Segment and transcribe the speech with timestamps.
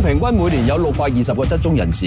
[0.00, 2.06] 平均每年有六百二十个失踪人士。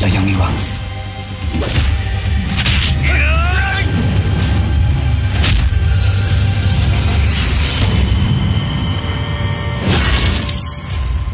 [0.00, 0.50] 有杨明华。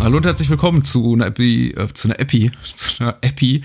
[0.01, 3.63] Hallo und herzlich willkommen zu einer Epi, äh, zu einer Epi, zu einer Epi,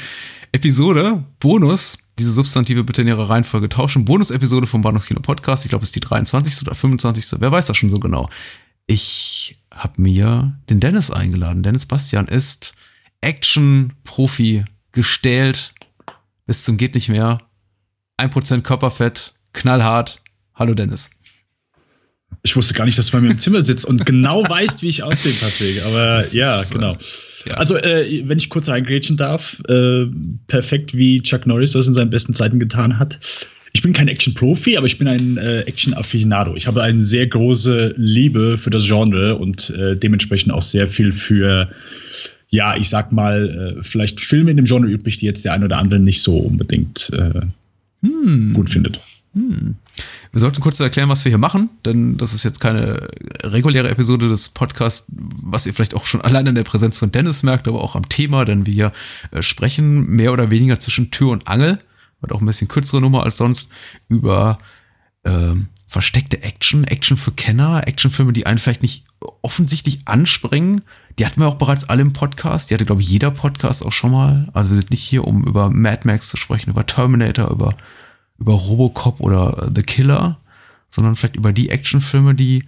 [0.52, 1.98] Episode, Bonus.
[2.19, 4.05] diese Substantive bitte in ihrer Reihenfolge tauschen.
[4.05, 5.65] Bonus-Episode vom Bahnhofskino Podcast.
[5.65, 6.62] Ich glaube, es ist die 23.
[6.66, 7.41] oder 25.
[7.41, 8.29] Wer weiß das schon so genau.
[8.87, 11.62] Ich habe mir den Dennis eingeladen.
[11.62, 12.73] Dennis Bastian ist
[13.20, 15.75] Action-Profi, gestählt
[16.47, 17.39] bis zum geht nicht mehr.
[18.19, 20.23] 1% Körperfett, knallhart.
[20.55, 21.11] Hallo Dennis.
[22.42, 24.89] Ich wusste gar nicht, dass du bei mir im Zimmer sitzt und genau weißt, wie
[24.89, 25.84] ich aussehe, Patrick.
[25.84, 26.97] Aber ja, ist, genau.
[27.45, 27.55] Ja.
[27.55, 30.07] Also, äh, wenn ich kurz reingrätschen darf, äh,
[30.47, 33.19] perfekt wie Chuck Norris das in seinen besten Zeiten getan hat.
[33.73, 36.56] Ich bin kein Action-Profi, aber ich bin ein äh, Action-Affinado.
[36.56, 41.12] Ich habe eine sehr große Liebe für das Genre und äh, dementsprechend auch sehr viel
[41.12, 41.69] für,
[42.48, 45.62] ja, ich sag mal, äh, vielleicht Filme in dem Genre übrig, die jetzt der ein
[45.62, 47.43] oder andere nicht so unbedingt äh,
[48.03, 48.53] Hm.
[48.53, 49.00] gut findet.
[49.34, 49.77] Hm.
[50.33, 53.08] Wir sollten kurz erklären, was wir hier machen, denn das ist jetzt keine
[53.42, 57.42] reguläre Episode des Podcasts, was ihr vielleicht auch schon allein an der Präsenz von Dennis
[57.42, 58.92] merkt, aber auch am Thema, denn wir
[59.30, 61.78] äh, sprechen mehr oder weniger zwischen Tür und Angel,
[62.20, 63.70] wird auch ein bisschen kürzere Nummer als sonst,
[64.08, 64.58] über
[65.25, 69.05] ähm, versteckte Action, Action für Kenner, Actionfilme, die einen vielleicht nicht
[69.42, 70.83] offensichtlich anspringen.
[71.19, 72.69] Die hatten wir auch bereits alle im Podcast.
[72.69, 74.48] Die hatte, glaube ich, jeder Podcast auch schon mal.
[74.53, 77.77] Also wir sind nicht hier, um über Mad Max zu sprechen, über Terminator, über
[78.39, 80.39] über Robocop oder The Killer,
[80.89, 82.65] sondern vielleicht über die Actionfilme, die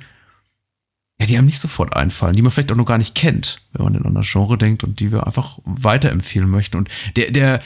[1.20, 3.84] ja, die einem nicht sofort einfallen, die man vielleicht auch noch gar nicht kennt, wenn
[3.84, 6.76] man in an das Genre denkt und die wir einfach weiterempfehlen möchten.
[6.76, 7.60] Und der, der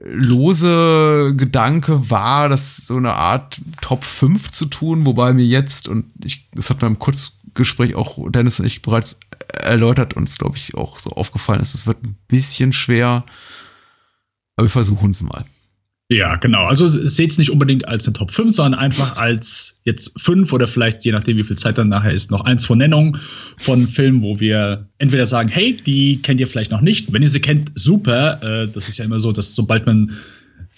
[0.00, 6.04] lose Gedanke war, das so eine Art Top 5 zu tun, wobei mir jetzt, und
[6.22, 9.20] ich, das hat mir im Kurzgespräch auch Dennis und ich bereits
[9.54, 13.24] erläutert, uns, glaube ich, auch so aufgefallen ist, es wird ein bisschen schwer,
[14.56, 15.46] aber wir versuchen es mal.
[16.10, 16.64] Ja, genau.
[16.64, 20.66] Also seht es nicht unbedingt als eine Top 5, sondern einfach als jetzt 5 oder
[20.66, 23.18] vielleicht, je nachdem, wie viel Zeit dann nachher ist, noch eins von Nennung
[23.58, 27.12] von Filmen, wo wir entweder sagen, hey, die kennt ihr vielleicht noch nicht.
[27.12, 28.40] Wenn ihr sie kennt, super.
[28.42, 30.12] Äh, das ist ja immer so, dass sobald man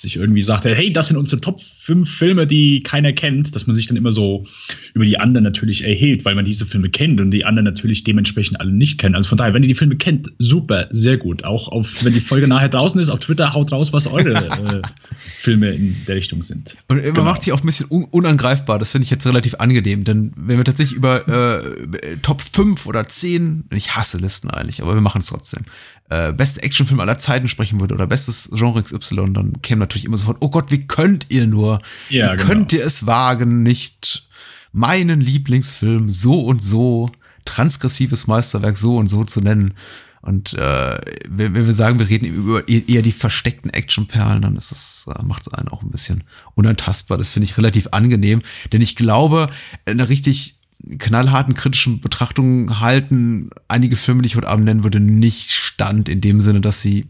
[0.00, 3.76] sich irgendwie sagt, hey, das sind unsere Top 5 Filme, die keiner kennt, dass man
[3.76, 4.46] sich dann immer so
[4.94, 8.58] über die anderen natürlich erhebt, weil man diese Filme kennt und die anderen natürlich dementsprechend
[8.60, 9.14] alle nicht kennen.
[9.14, 11.44] Also von daher, wenn ihr die Filme kennt, super, sehr gut.
[11.44, 14.34] Auch auf, wenn die Folge nachher draußen ist, auf Twitter haut raus, was eure
[14.82, 14.82] äh,
[15.18, 16.76] Filme in der Richtung sind.
[16.88, 17.24] Und man Genau.
[17.24, 18.78] macht sich auch ein bisschen un unangreifbar.
[18.78, 23.06] Das finde ich jetzt relativ angenehm, denn wenn wir tatsächlich über äh, Top 5 oder
[23.06, 25.64] 10, ich hasse Listen eigentlich, aber wir machen es trotzdem,
[26.10, 30.16] äh, beste Actionfilm aller Zeiten sprechen würde oder bestes Genre XY, dann käme natürlich immer
[30.16, 31.80] sofort, oh Gott, wie könnt ihr nur?
[32.08, 32.48] Ja, wie genau.
[32.48, 34.28] könnt ihr es wagen, nicht
[34.72, 37.10] meinen Lieblingsfilm so und so,
[37.44, 39.74] transgressives Meisterwerk so und so zu nennen?
[40.22, 40.98] Und äh,
[41.28, 45.22] wenn, wir sagen, wir reden über eher eher die versteckten Actionperlen, dann ist das, äh,
[45.22, 47.16] macht es einen auch ein bisschen unantastbar.
[47.16, 48.42] Das finde ich relativ angenehm,
[48.72, 49.46] denn ich glaube,
[49.86, 50.56] eine richtig
[50.98, 56.20] knallharten kritischen Betrachtung halten einige Filme, die ich heute Abend nennen würde, nicht stand in
[56.20, 57.08] dem Sinne, dass sie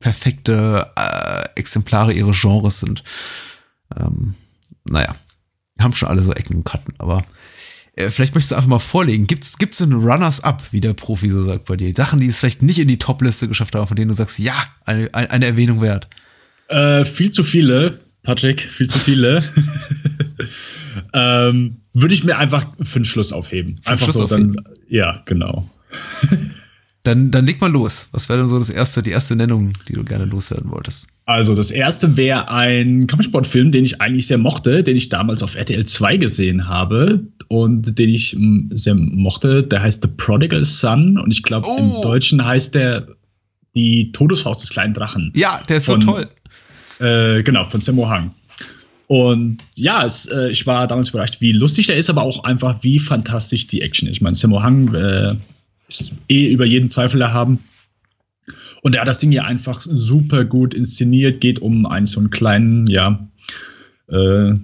[0.00, 3.04] perfekte äh, Exemplare ihres Genres sind.
[3.96, 4.34] Ähm,
[4.84, 5.14] naja,
[5.78, 7.24] haben schon alle so Ecken und Kanten, aber
[7.96, 9.26] äh, vielleicht möchtest du einfach mal vorlegen.
[9.26, 11.94] Gibt's, gibt's einen Runners-Up, wie der Profi so sagt bei dir?
[11.94, 14.54] Sachen, die es vielleicht nicht in die Top-Liste geschafft haben, von denen du sagst, ja,
[14.84, 16.08] eine, eine eine Erwähnung wert.
[16.68, 19.42] Äh, viel zu viele, Patrick, viel zu viele.
[21.12, 23.76] ähm, Würde ich mir einfach für den Schluss aufheben.
[23.76, 24.54] den einfach Schluss so aufheben.
[24.54, 24.64] dann.
[24.88, 25.68] Ja, genau.
[27.06, 28.08] Dann, dann leg mal los.
[28.12, 31.06] Was wäre denn so das erste, die erste Nennung, die du gerne loswerden wolltest?
[31.26, 35.54] Also, das erste wäre ein Kampfsportfilm, den ich eigentlich sehr mochte, den ich damals auf
[35.54, 39.62] RTL 2 gesehen habe und den ich mm, sehr mochte.
[39.62, 41.76] Der heißt The Prodigal Son und ich glaube, Oh.
[41.78, 43.06] im Deutschen heißt der
[43.76, 45.30] Die Todesfaust des kleinen Drachen.
[45.36, 46.28] Ja, der ist Von- so toll.
[47.06, 48.30] Äh, genau, von Sammo Hang.
[49.06, 52.82] Und ja, es, äh, ich war damals überrascht, wie lustig der ist, aber auch einfach,
[52.82, 54.16] wie fantastisch die Action ist.
[54.16, 55.36] Ich meine, Sammo Hang äh,
[55.88, 57.60] ist eh über jeden Zweifel erhaben.
[58.82, 61.40] Und er hat das Ding hier einfach super gut inszeniert.
[61.40, 63.26] Geht um einen so einen kleinen, ja,
[64.08, 64.54] äh,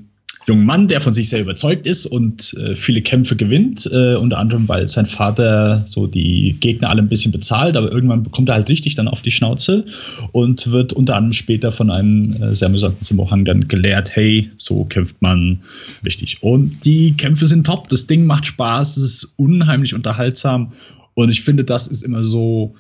[0.47, 3.89] jungen Mann, der von sich sehr überzeugt ist und äh, viele Kämpfe gewinnt.
[3.93, 8.23] Äh, unter anderem, weil sein Vater so die Gegner alle ein bisschen bezahlt, aber irgendwann
[8.23, 9.85] bekommt er halt richtig dann auf die Schnauze
[10.33, 14.85] und wird unter anderem später von einem äh, sehr amüsanten Simohang dann gelehrt, hey, so
[14.85, 15.61] kämpft man
[16.05, 16.43] richtig.
[16.43, 20.73] Und die Kämpfe sind top, das Ding macht Spaß, es ist unheimlich unterhaltsam
[21.15, 22.75] und ich finde, das ist immer so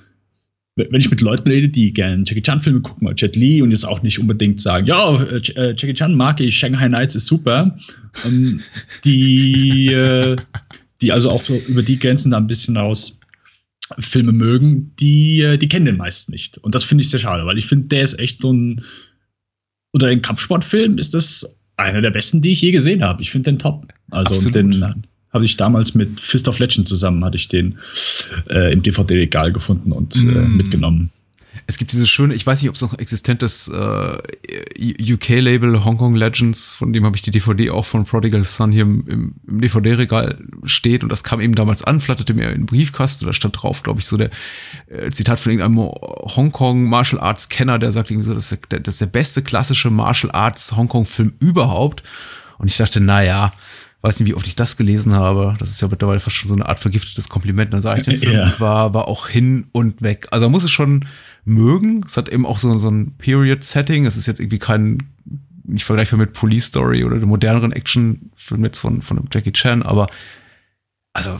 [0.76, 3.86] wenn ich mit Leuten rede, die gerne Jackie Chan-Filme gucken, mal Jet Li und jetzt
[3.86, 7.76] auch nicht unbedingt sagen, ja, äh, äh, Jackie Chan mag ich, Shanghai Nights ist super,
[8.24, 8.60] ähm,
[9.04, 10.36] die, äh,
[11.00, 13.18] die also auch so über die Grenzen da ein bisschen raus
[13.98, 16.58] Filme mögen, die, äh, die kennen den meisten nicht.
[16.58, 18.84] Und das finde ich sehr schade, weil ich finde, der ist echt so ein,
[19.92, 23.22] unter den Kampfsportfilmen ist das einer der besten, die ich je gesehen habe.
[23.22, 23.88] Ich finde den top.
[24.10, 24.54] Also Absolut.
[24.54, 25.02] den
[25.32, 27.78] habe ich damals mit Fist of Legend zusammen, hatte ich den
[28.48, 30.28] äh, im DVD-Regal gefunden und mm.
[30.28, 31.10] äh, mitgenommen.
[31.66, 36.72] Es gibt dieses schöne, ich weiß nicht, ob es noch existentes äh, UK-Label Hong Legends,
[36.72, 41.02] von dem habe ich die DVD auch von Prodigal Son hier im, im DVD-Regal steht
[41.02, 44.00] und das kam eben damals an, flatterte mir in den Briefkasten, da stand drauf, glaube
[44.00, 44.30] ich, so der
[44.88, 48.80] äh, Zitat von irgendeinem Hongkong Martial Arts Kenner, der sagt irgendwie so, das ist der,
[48.80, 52.02] das ist der beste klassische Martial Arts Hongkong Film überhaupt
[52.58, 53.52] und ich dachte, na ja,
[54.02, 55.56] weiß nicht, wie oft ich das gelesen habe.
[55.58, 57.72] Das ist ja mittlerweile fast schon so eine Art vergiftetes Kompliment.
[57.72, 58.58] Dann sage ich den Film ja.
[58.58, 60.28] war, war auch hin und weg.
[60.30, 61.06] Also man muss es schon
[61.44, 62.04] mögen.
[62.06, 64.06] Es hat eben auch so, so ein Period-Setting.
[64.06, 65.02] Es ist jetzt irgendwie kein,
[65.64, 70.06] nicht vergleichbar mit Police Story oder dem moderneren Action-Film jetzt von, von Jackie Chan, aber
[71.12, 71.38] also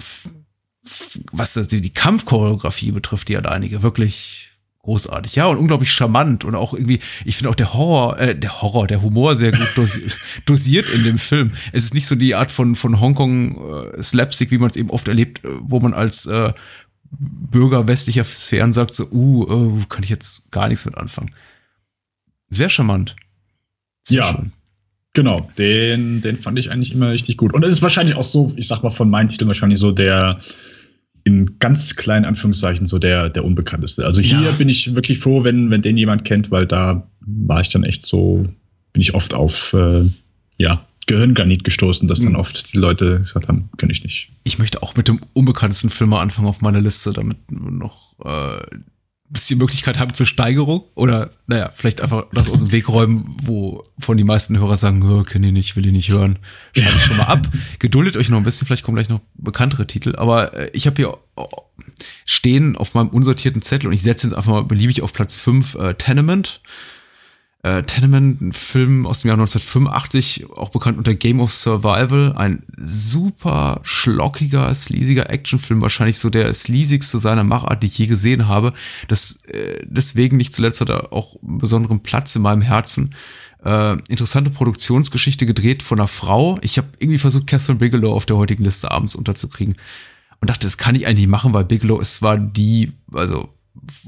[1.33, 4.50] was das, die Kampfchoreografie betrifft, die hat einige wirklich
[4.83, 8.63] großartig, ja, und unglaublich charmant und auch irgendwie, ich finde auch der Horror, äh, der
[8.63, 10.17] Horror, der Humor sehr gut dosiert,
[10.47, 11.53] dosiert in dem Film.
[11.73, 14.91] Es ist nicht so die Art von, von Hongkong äh, Slapstick, wie man es eben
[14.91, 16.53] oft erlebt, äh, wo man als äh,
[17.11, 21.35] Bürger westlicher Sphären sagt so, uh, uh, kann ich jetzt gar nichts mit anfangen.
[22.51, 23.17] Sehr charmant.
[24.05, 24.31] Sehr ja.
[24.31, 24.53] Schön.
[25.13, 27.53] Genau, den, den fand ich eigentlich immer richtig gut.
[27.53, 30.39] Und es ist wahrscheinlich auch so, ich sag mal von meinen Titeln wahrscheinlich so der,
[31.25, 34.05] in ganz kleinen Anführungszeichen so der, der unbekannteste.
[34.05, 34.53] Also hier ja.
[34.53, 38.05] bin ich wirklich froh, wenn, wenn den jemand kennt, weil da war ich dann echt
[38.07, 38.47] so,
[38.93, 40.05] bin ich oft auf, äh,
[40.59, 42.41] ja, Gehirngranit gestoßen, dass dann hm.
[42.41, 44.31] oft die Leute gesagt haben, kenne ich nicht.
[44.45, 48.61] Ich möchte auch mit dem unbekanntesten Film mal anfangen auf meiner Liste, damit noch äh,
[49.31, 53.85] bisschen Möglichkeit haben zur Steigerung oder naja, vielleicht einfach das aus dem Weg räumen, wo
[53.99, 56.39] von die meisten Hörer sagen, kenne ich nicht, will ich nicht hören.
[56.77, 57.49] Schreibe ich schon mal ab.
[57.79, 60.97] Geduldet euch noch ein bisschen, vielleicht kommen gleich noch bekanntere Titel, aber äh, ich habe
[60.97, 61.17] hier
[62.25, 65.75] stehen auf meinem unsortierten Zettel und ich setze jetzt einfach mal beliebig auf Platz 5
[65.77, 66.61] äh, Tenement
[67.63, 72.63] äh, Tenement, ein Film aus dem Jahr 1985, auch bekannt unter Game of Survival, ein
[72.79, 78.73] super schlockiger, sleasiger Actionfilm, wahrscheinlich so der sleasigste seiner Machart, die ich je gesehen habe.
[79.09, 83.15] Das, äh, deswegen nicht zuletzt hat er auch einen besonderen Platz in meinem Herzen.
[83.63, 86.59] Äh, interessante Produktionsgeschichte gedreht von einer Frau.
[86.63, 89.77] Ich habe irgendwie versucht, Catherine Bigelow auf der heutigen Liste abends unterzukriegen
[90.41, 93.51] und dachte, das kann ich eigentlich machen, weil Bigelow ist zwar die, also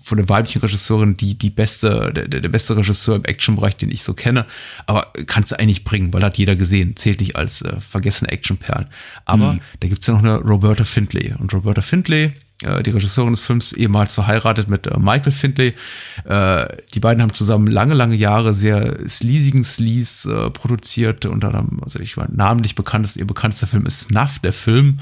[0.02, 4.02] von der weiblichen Regisseurin die, die beste, der, der beste Regisseur im Actionbereich, den ich
[4.02, 4.46] so kenne.
[4.86, 8.88] Aber kannst du eigentlich bringen, weil hat jeder gesehen, zählt nicht als äh, vergessene Actionperlen.
[9.24, 9.60] Aber mhm.
[9.80, 11.34] da gibt's ja noch eine Roberta Findlay.
[11.38, 12.32] Und Roberta Findlay,
[12.62, 15.74] äh, die Regisseurin des Films, ehemals verheiratet mit äh, Michael Findlay.
[16.24, 21.24] Äh, die beiden haben zusammen lange, lange Jahre sehr sleasigen Sleaze äh, produziert.
[21.24, 24.98] Unter anderem, also ich war namentlich bekannt, ist ihr bekanntester Film ist Snuff, der Film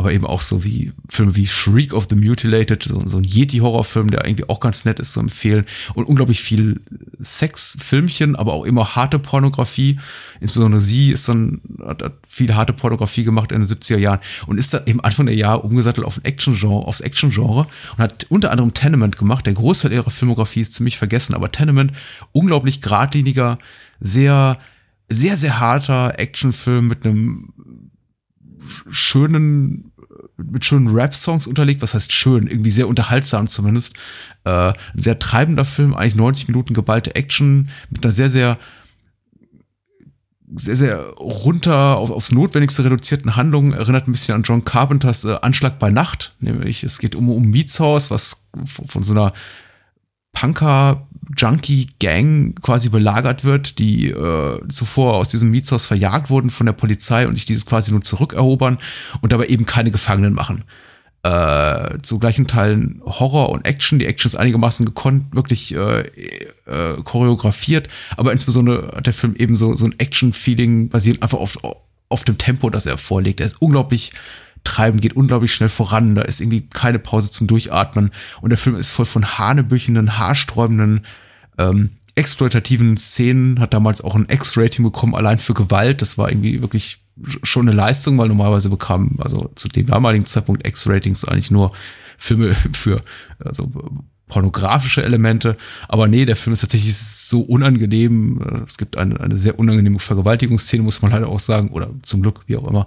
[0.00, 4.10] aber eben auch so wie Filme wie Shriek of the Mutilated, so, so ein Yeti-Horrorfilm,
[4.10, 6.80] der irgendwie auch ganz nett ist zu empfehlen und unglaublich viel
[7.20, 10.00] Sex-Filmchen, aber auch immer harte Pornografie.
[10.40, 14.56] Insbesondere sie ist dann, hat, hat viel harte Pornografie gemacht in den 70er Jahren und
[14.56, 18.52] ist da eben Anfang der Jahre umgesattelt auf ein Action-Genre, aufs Action-Genre und hat unter
[18.52, 19.44] anderem Tenement gemacht.
[19.44, 21.92] Der Großteil ihrer Filmografie ist ziemlich vergessen, aber Tenement,
[22.32, 23.58] unglaublich geradliniger,
[24.00, 24.56] sehr,
[25.10, 27.52] sehr, sehr harter Actionfilm mit einem
[28.90, 29.89] schönen,
[30.50, 31.82] mit schönen Rap-Songs unterlegt.
[31.82, 32.46] Was heißt schön?
[32.46, 33.94] Irgendwie sehr unterhaltsam zumindest.
[34.44, 38.58] Äh, ein sehr treibender Film, eigentlich 90 Minuten geballte Action mit einer sehr, sehr
[40.52, 45.36] sehr, sehr runter auf, aufs Notwendigste reduzierten Handlungen erinnert ein bisschen an John Carpenters äh,
[45.42, 46.34] Anschlag bei Nacht.
[46.40, 49.32] Nämlich, es geht um, um Mietshaus, was von so einer
[50.32, 51.06] Punker
[51.36, 57.26] Junkie-Gang quasi belagert wird, die äh, zuvor aus diesem Mietshaus verjagt wurden von der Polizei
[57.26, 58.78] und sich dieses quasi nur zurückerobern
[59.20, 60.64] und dabei eben keine Gefangenen machen.
[61.22, 63.98] Äh, zu gleichen Teilen Horror und Action.
[63.98, 66.00] Die Action ist einigermaßen gekonnt, wirklich äh,
[66.66, 71.58] äh, choreografiert, aber insbesondere hat der Film eben so, so ein Action-Feeling basiert einfach auf,
[72.08, 73.40] auf dem Tempo, das er vorlegt.
[73.40, 74.12] Er ist unglaublich
[74.64, 76.14] treiben, geht unglaublich schnell voran.
[76.14, 78.10] Da ist irgendwie keine Pause zum Durchatmen.
[78.40, 81.06] Und der Film ist voll von hanebüchenden, haarsträubenden,
[81.58, 83.60] ähm, exploitativen Szenen.
[83.60, 86.02] Hat damals auch ein X-Rating bekommen, allein für Gewalt.
[86.02, 87.02] Das war irgendwie wirklich
[87.42, 91.72] schon eine Leistung, weil normalerweise bekamen, also zu dem damaligen Zeitpunkt X-Ratings eigentlich nur
[92.18, 93.02] Filme für,
[93.38, 93.70] also
[94.28, 95.56] pornografische Elemente.
[95.88, 98.64] Aber nee, der Film ist tatsächlich so unangenehm.
[98.66, 102.42] Es gibt eine, eine sehr unangenehme Vergewaltigungsszene, muss man leider auch sagen, oder zum Glück,
[102.46, 102.86] wie auch immer.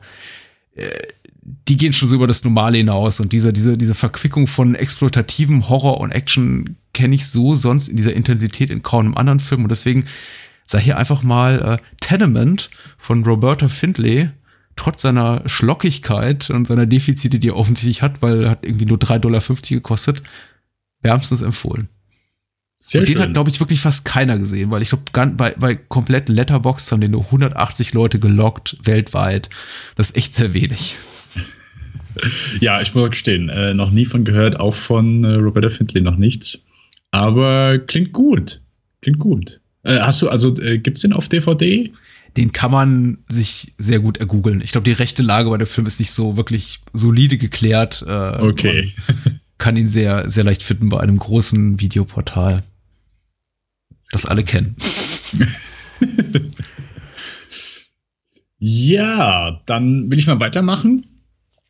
[1.45, 5.67] Die gehen schon so über das Normale hinaus und diese, diese, diese Verquickung von exploitativem
[5.67, 9.63] Horror und Action kenne ich so sonst in dieser Intensität in kaum einem anderen Film
[9.63, 10.05] und deswegen
[10.65, 14.29] sei hier einfach mal äh, Tenement von Roberta Findlay
[14.75, 18.97] trotz seiner Schlockigkeit und seiner Defizite, die er offensichtlich hat, weil er hat irgendwie nur
[18.97, 20.23] 3,50 Dollar gekostet,
[21.01, 21.89] wärmstens empfohlen.
[22.79, 23.23] Sehr und den schön.
[23.23, 27.01] hat, glaube ich, wirklich fast keiner gesehen, weil ich glaube, bei, bei komplett Letterbox haben
[27.01, 29.50] den nur 180 Leute gelockt weltweit.
[29.95, 30.97] Das ist echt sehr wenig.
[32.60, 36.17] Ja, ich muss gestehen, äh, noch nie von gehört, auch von äh, Roberta Findlay noch
[36.17, 36.63] nichts.
[37.12, 38.62] Aber klingt gut.
[39.01, 39.60] Klingt gut.
[39.84, 41.91] Äh, hast du, also äh, gibt es den auf DVD?
[42.38, 44.62] Den kann man sich sehr gut ergoogeln.
[44.62, 48.03] Ich glaube, die rechte Lage bei dem Film ist nicht so wirklich solide geklärt.
[48.08, 48.93] Äh, okay.
[49.60, 52.63] kann ihn sehr, sehr leicht finden bei einem großen Videoportal.
[54.12, 54.75] Das alle kennen.
[58.58, 61.05] ja, dann will ich mal weitermachen.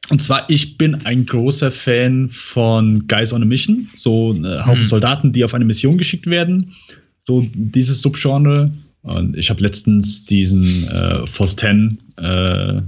[0.09, 4.59] Und zwar, ich bin ein großer Fan von Guys on a Mission, so ein äh,
[4.65, 4.87] Haufen mhm.
[4.87, 6.73] Soldaten, die auf eine Mission geschickt werden.
[7.21, 8.71] So dieses Subgenre.
[9.03, 12.81] Und ich habe letztens diesen äh, Force 10 äh,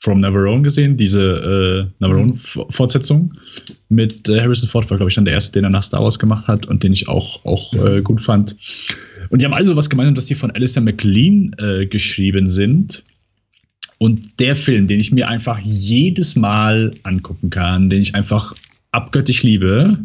[0.00, 3.32] From Neverone gesehen, diese äh, Neverone-Fortsetzung
[3.88, 6.20] mit äh, Harrison Ford, war, glaube ich, dann der erste, den er nach Star Wars
[6.20, 8.54] gemacht hat und den ich auch, auch äh, gut fand.
[9.30, 13.02] Und die haben also was gemeinsam, dass die von Alistair McLean äh, geschrieben sind.
[13.98, 18.54] Und der Film, den ich mir einfach jedes Mal angucken kann, den ich einfach
[18.92, 19.98] abgöttisch liebe,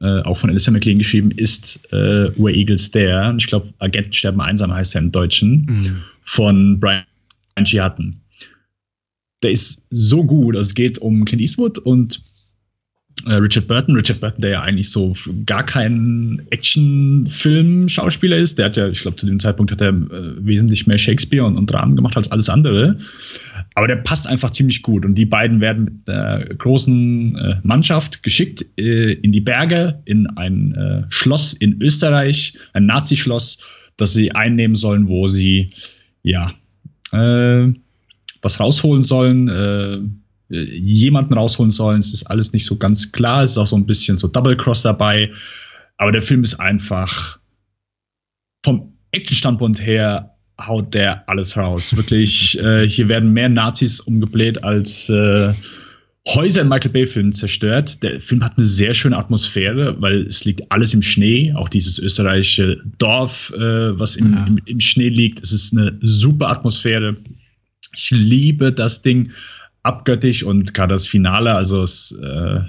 [0.00, 3.34] äh, auch von Alistair McLean geschrieben, ist äh, Where Eagles Dare.
[3.38, 6.02] Ich glaube, Agenten sterben einsam heißt er im Deutschen, mhm.
[6.24, 7.04] von Brian
[7.64, 7.80] G.
[7.80, 8.20] Hutton.
[9.42, 10.56] Der ist so gut.
[10.56, 12.20] Also es geht um Clint Eastwood und
[13.26, 13.94] Richard Burton.
[13.94, 15.14] Richard Burton, der ja eigentlich so
[15.46, 18.58] gar kein Actionfilm-Schauspieler ist.
[18.58, 21.56] Der hat ja, ich glaube, zu dem Zeitpunkt hat er äh, wesentlich mehr Shakespeare und,
[21.56, 22.98] und Dramen gemacht als alles andere.
[23.74, 25.04] Aber der passt einfach ziemlich gut.
[25.04, 30.26] Und die beiden werden mit einer großen äh, Mannschaft geschickt äh, in die Berge, in
[30.36, 33.58] ein äh, Schloss in Österreich, ein Nazi-Schloss,
[33.96, 35.70] das sie einnehmen sollen, wo sie
[36.22, 36.52] ja
[37.12, 37.72] äh,
[38.42, 42.00] was rausholen sollen jemanden rausholen sollen.
[42.00, 43.42] Es ist alles nicht so ganz klar.
[43.42, 45.30] Es ist auch so ein bisschen so Double Cross dabei.
[45.98, 47.38] Aber der Film ist einfach
[48.64, 51.96] vom Action-Standpunkt her haut der alles raus.
[51.96, 55.52] Wirklich, äh, hier werden mehr Nazis umgebläht als äh,
[56.26, 58.02] Häuser in Michael Bay-Filmen zerstört.
[58.02, 61.52] Der Film hat eine sehr schöne Atmosphäre, weil es liegt alles im Schnee.
[61.54, 64.46] Auch dieses österreichische Dorf, äh, was im, ja.
[64.46, 65.42] im, im Schnee liegt.
[65.42, 67.16] Es ist eine super Atmosphäre.
[67.94, 69.30] Ich liebe das Ding
[69.82, 72.60] abgöttisch und gerade das Finale, also es äh,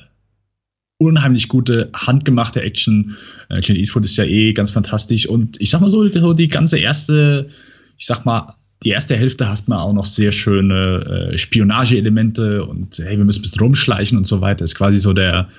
[1.00, 3.16] unheimlich gute handgemachte Action.
[3.50, 6.48] Äh, Clint Eastwood ist ja eh ganz fantastisch und ich sag mal so, so die
[6.48, 7.50] ganze erste,
[7.98, 13.00] ich sag mal, die erste Hälfte hast man auch noch sehr schöne äh, Spionageelemente und
[13.00, 14.64] hey, wir müssen ein bisschen rumschleichen und so weiter.
[14.64, 15.50] Ist quasi so der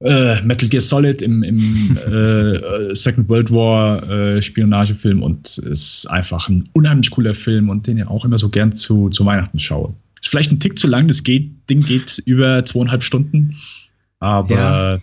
[0.00, 6.48] äh, Metal Gear Solid im, im äh, Second World War äh, Spionagefilm und ist einfach
[6.48, 9.94] ein unheimlich cooler Film und den ich auch immer so gern zu, zu Weihnachten schaue.
[10.22, 13.56] Ist vielleicht ein Tick zu lang, das geht, Ding geht über zweieinhalb Stunden,
[14.20, 14.98] aber ja.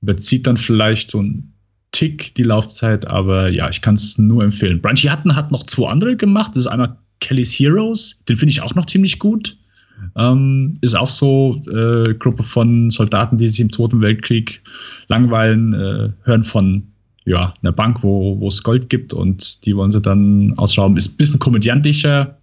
[0.00, 1.52] bezieht dann vielleicht so ein
[1.90, 4.80] Tick die Laufzeit, aber ja, ich kann es nur empfehlen.
[4.80, 6.52] Branchy Hutton hat noch zwei andere gemacht.
[6.52, 9.56] Das ist einmal Kelly's Heroes, den finde ich auch noch ziemlich gut.
[10.16, 14.62] Ähm, ist auch so äh, Gruppe von Soldaten, die sich im Zweiten Weltkrieg
[15.08, 16.84] langweilen, äh, hören von
[17.24, 20.96] ja, einer Bank, wo es Gold gibt und die wollen sie dann ausrauben.
[20.96, 22.37] Ist ein bisschen komödiantischer,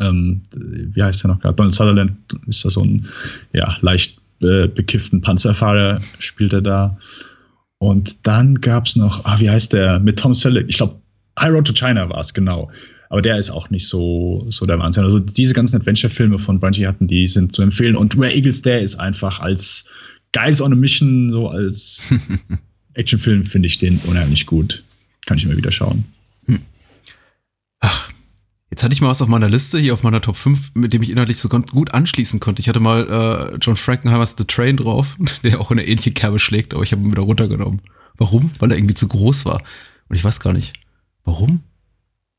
[0.00, 1.54] ähm, wie heißt der noch gerade?
[1.54, 2.12] Donald Sutherland
[2.46, 3.06] ist da so ein
[3.52, 6.98] ja, leicht äh, bekifften Panzerfahrer, spielt er da.
[7.78, 10.00] Und dann gab es noch, ah, wie heißt der?
[10.00, 11.00] Mit Tom Selleck, ich glaube,
[11.38, 12.70] High Road to China war es, genau.
[13.08, 15.04] Aber der ist auch nicht so, so der Wahnsinn.
[15.04, 17.96] Also diese ganzen Adventure-Filme von Bunchy hatten, die sind zu empfehlen.
[17.96, 19.88] Und Where Eagles Dare ist einfach als
[20.32, 22.14] Guys on a Mission, so als
[22.94, 24.84] Actionfilm, finde ich den unheimlich gut.
[25.26, 26.04] Kann ich immer wieder schauen.
[28.70, 31.02] Jetzt hatte ich mal was auf meiner Liste, hier auf meiner Top 5, mit dem
[31.02, 32.60] ich inhaltlich so gut anschließen konnte.
[32.60, 36.38] Ich hatte mal äh, John Frankenheimers The Train drauf, der auch in eine ähnliche Kerbe
[36.38, 37.82] schlägt, aber ich habe ihn wieder runtergenommen.
[38.16, 38.52] Warum?
[38.60, 39.60] Weil er irgendwie zu groß war.
[40.08, 40.74] Und ich weiß gar nicht.
[41.24, 41.64] Warum?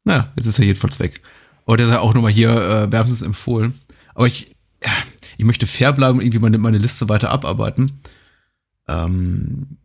[0.06, 1.22] Naja, jetzt ist er jedenfalls weg.
[1.66, 3.82] Aber der sei auch nochmal hier äh, wärmstens empfohlen.
[4.16, 4.56] Aber ich,
[5.38, 8.00] ich möchte fair bleiben und irgendwie meine, meine Liste weiter abarbeiten.
[8.88, 9.78] Ähm,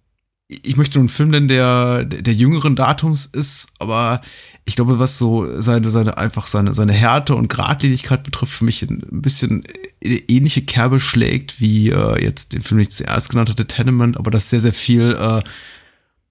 [0.48, 4.20] ich möchte nur einen Film nennen, der, der jüngeren Datums ist, aber
[4.64, 8.82] ich glaube, was so seine, seine, einfach seine, seine Härte und Gradlinigkeit betrifft, für mich
[8.82, 9.64] ein bisschen
[10.00, 14.30] ähnliche Kerbe schlägt, wie äh, jetzt den Film, den ich zuerst genannt hatte, Tenement, aber
[14.30, 15.42] das sehr, sehr viel, äh,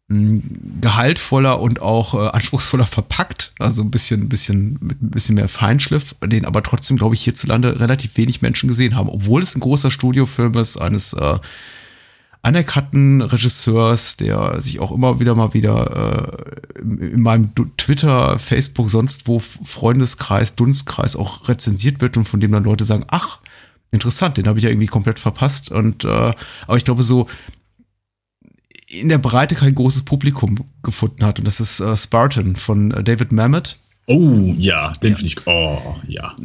[0.07, 5.49] gehaltvoller und auch äh, anspruchsvoller verpackt, also ein bisschen, ein bisschen mit ein bisschen mehr
[5.49, 9.61] Feinschliff, den aber trotzdem, glaube ich, hierzulande relativ wenig Menschen gesehen haben, obwohl es ein
[9.61, 11.39] großer Studiofilm ist eines äh,
[12.45, 16.37] anerkannten Regisseurs, der sich auch immer wieder mal wieder
[16.77, 22.51] äh, in meinem Twitter, Facebook, sonst wo Freundeskreis, Dunstkreis auch rezensiert wird und von dem
[22.51, 23.39] dann Leute sagen, ach,
[23.91, 25.71] interessant, den habe ich ja irgendwie komplett verpasst.
[25.71, 26.33] Und äh,
[26.67, 27.27] aber ich glaube so
[28.87, 31.39] in der Breite kein großes Publikum gefunden hat.
[31.39, 33.77] Und das ist äh, Spartan von äh, David Mamet.
[34.07, 35.17] Oh, ja, den ja.
[35.17, 36.35] finde ich, oh, ja.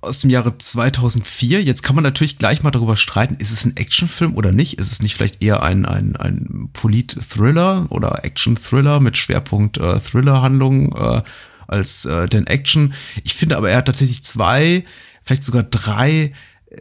[0.00, 1.62] Aus dem Jahre 2004.
[1.62, 4.78] Jetzt kann man natürlich gleich mal darüber streiten, ist es ein Actionfilm oder nicht?
[4.78, 10.96] Ist es nicht vielleicht eher ein, ein, ein Polit-Thriller oder Action-Thriller mit Schwerpunkt äh, Thriller-Handlung
[10.96, 11.22] äh,
[11.66, 12.94] als äh, denn Action?
[13.22, 14.84] Ich finde aber, er hat tatsächlich zwei,
[15.24, 16.32] vielleicht sogar drei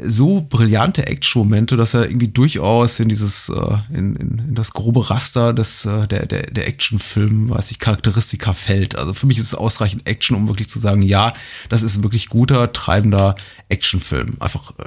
[0.03, 5.09] so brillante Action-Momente, dass er irgendwie durchaus in dieses, äh, in, in, in das grobe
[5.09, 8.97] Raster des, äh, der, der, der Action-Film, was ich Charakteristika fällt.
[8.97, 11.33] Also für mich ist es ausreichend Action, um wirklich zu sagen, ja,
[11.69, 13.35] das ist ein wirklich guter, treibender
[13.69, 14.38] Action-Film.
[14.39, 14.85] Einfach äh,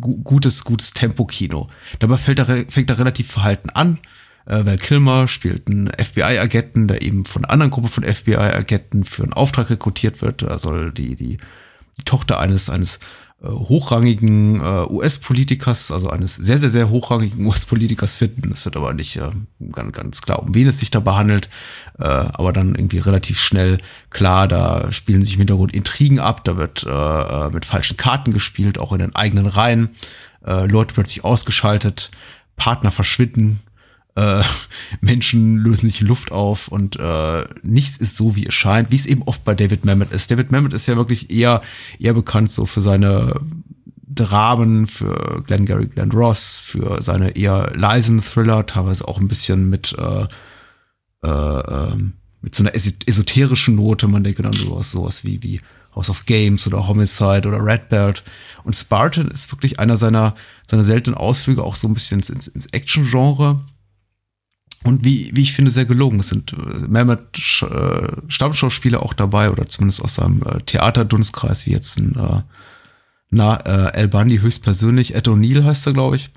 [0.00, 1.68] gu gutes, gutes Tempo-Kino.
[1.98, 3.98] Dabei fällt er, fängt er relativ verhalten an.
[4.46, 9.24] Äh, Val Kilmer spielt einen FBI-Agenten, der eben von einer anderen Gruppe von FBI-Agenten für
[9.24, 10.42] einen Auftrag rekrutiert wird.
[10.42, 11.38] Er soll die, die,
[11.98, 13.00] die Tochter eines, eines
[13.42, 18.50] hochrangigen äh, US-Politikers, also eines sehr, sehr, sehr hochrangigen US-Politikers finden.
[18.52, 19.30] Es wird aber nicht äh,
[19.72, 21.50] ganz, ganz klar, um wen es sich dabei handelt,
[21.98, 23.78] äh, aber dann irgendwie relativ schnell
[24.10, 28.32] klar, da spielen sich im Hintergrund Intrigen ab, da wird äh, äh, mit falschen Karten
[28.32, 29.90] gespielt, auch in den eigenen Reihen,
[30.46, 32.10] äh, Leute plötzlich ausgeschaltet,
[32.56, 33.60] Partner verschwinden,
[34.16, 34.42] äh,
[35.00, 39.06] Menschen lösen sich Luft auf und äh, nichts ist so, wie es scheint, wie es
[39.06, 40.30] eben oft bei David Mamet ist.
[40.30, 41.62] David Mamet ist ja wirklich eher,
[41.98, 43.40] eher bekannt so für seine
[44.08, 49.68] Dramen, für Glenn Gary, Glenn Ross, für seine eher leisen Thriller, teilweise auch ein bisschen
[49.68, 50.26] mit, äh,
[51.22, 54.08] äh, ähm, mit so einer esoterischen Note.
[54.08, 55.60] Man denke dann sowas, sowas wie, wie
[55.94, 58.22] House of Games oder Homicide oder Red Belt.
[58.64, 60.34] Und Spartan ist wirklich einer seiner,
[60.66, 63.60] seiner seltenen Ausflüge auch so ein bisschen ins, ins Action-Genre
[64.84, 66.20] und wie, wie ich finde, sehr gelungen.
[66.20, 71.72] Es sind äh, Mehmet äh, Stammschauspieler auch dabei oder zumindest aus seinem äh, Theaterdunstkreis, wie
[71.72, 72.42] jetzt ein äh,
[73.30, 75.14] na, äh, El Bundy höchstpersönlich.
[75.14, 76.30] Ed O'Neill heißt er, glaube ich.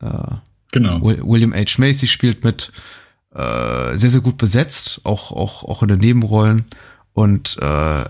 [0.00, 0.34] Äh,
[0.72, 1.00] genau.
[1.02, 1.78] William H.
[1.78, 2.72] Macy spielt mit.
[3.32, 6.64] Äh, sehr, sehr gut besetzt, auch, auch, auch in den Nebenrollen.
[7.12, 8.04] Und äh,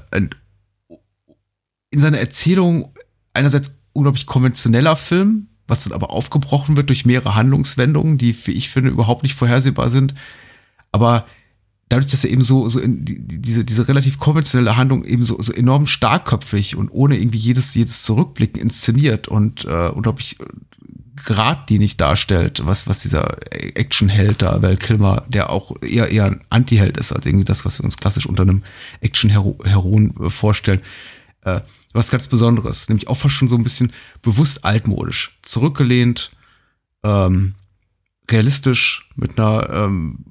[1.91, 2.95] in seiner Erzählung
[3.35, 8.69] einerseits unglaublich konventioneller Film, was dann aber aufgebrochen wird durch mehrere Handlungswendungen, die, wie ich
[8.69, 10.15] finde, überhaupt nicht vorhersehbar sind.
[10.93, 11.27] Aber
[11.89, 15.41] dadurch, dass er eben so, so in die, diese, diese relativ konventionelle Handlung eben so,
[15.41, 20.37] so enorm starkköpfig und ohne irgendwie jedes, jedes Zurückblicken inszeniert und äh, unglaublich
[21.27, 26.97] geradlinig darstellt, was, was dieser Actionheld da, Val Kilmer, der auch eher, eher ein Antiheld
[26.97, 28.63] ist, als irgendwie das, was wir uns klassisch unter einem
[29.01, 30.81] Action-Heron äh, vorstellen.
[31.45, 31.61] Äh,
[31.93, 36.31] was ganz Besonderes, nämlich auch fast schon so ein bisschen bewusst altmodisch, zurückgelehnt,
[37.03, 37.55] ähm,
[38.31, 40.25] realistisch, mit einer ähm,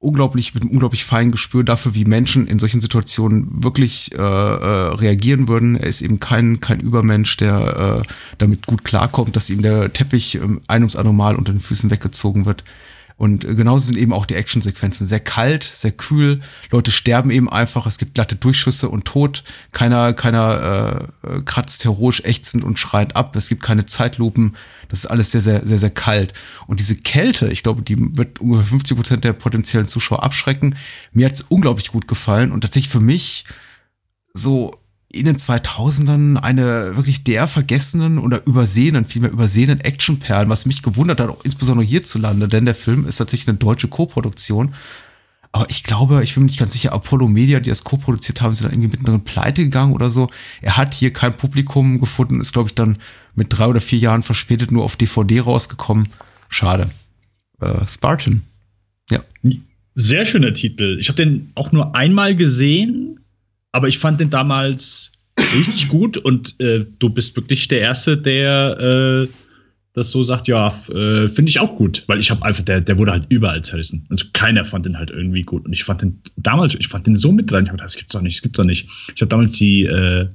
[0.00, 4.94] unglaublich, mit einem unglaublich feinen Gespür dafür, wie Menschen in solchen Situationen wirklich äh, äh,
[4.94, 5.76] reagieren würden.
[5.76, 10.36] Er ist eben kein, kein Übermensch, der äh, damit gut klarkommt, dass ihm der Teppich
[10.36, 12.64] ähm, ein ums andere Mal unter den Füßen weggezogen wird.
[13.20, 16.40] Und genauso sind eben auch die Actionsequenzen sehr kalt, sehr kühl.
[16.70, 17.84] Leute sterben eben einfach.
[17.84, 19.44] Es gibt glatte Durchschüsse und Tod.
[19.72, 23.36] Keiner, keiner äh, kratzt heroisch ächzend und schreit ab.
[23.36, 24.56] Es gibt keine Zeitlupen.
[24.88, 26.32] Das ist alles sehr, sehr, sehr, sehr kalt.
[26.66, 30.76] Und diese Kälte, ich glaube, die wird ungefähr 50 Prozent der potenziellen Zuschauer abschrecken.
[31.12, 33.44] Mir hat es unglaublich gut gefallen und tatsächlich für mich
[34.32, 34.79] so
[35.12, 41.20] in den 2000ern eine wirklich der vergessenen oder übersehenen, vielmehr übersehenen Actionperlen, was mich gewundert
[41.20, 44.72] hat, auch insbesondere hierzulande, denn der Film ist tatsächlich eine deutsche Co-Produktion.
[45.52, 48.54] Aber ich glaube, ich bin mir nicht ganz sicher, Apollo Media, die das co-produziert haben,
[48.54, 50.30] sind dann irgendwie mittendrin pleite gegangen oder so.
[50.62, 52.98] Er hat hier kein Publikum gefunden, ist, glaube ich, dann
[53.34, 56.08] mit drei oder vier Jahren verspätet nur auf DVD rausgekommen.
[56.48, 56.90] Schade.
[57.60, 58.42] Äh, Spartan.
[59.10, 59.24] Ja.
[59.96, 60.98] Sehr schöner Titel.
[61.00, 63.19] Ich habe den auch nur einmal gesehen
[63.72, 69.28] aber ich fand den damals richtig gut und äh, du bist wirklich der Erste, der
[69.28, 69.28] äh,
[69.92, 72.96] das so sagt, ja, äh, finde ich auch gut, weil ich habe einfach, der, der
[72.96, 74.06] wurde halt überall zerrissen.
[74.08, 75.66] Also keiner fand den halt irgendwie gut.
[75.66, 77.64] Und ich fand den damals, ich fand den so mit dran.
[77.64, 78.88] Ich habe gedacht, das gibt's doch nicht, das gibt's doch nicht.
[79.14, 80.28] Ich habe damals die äh,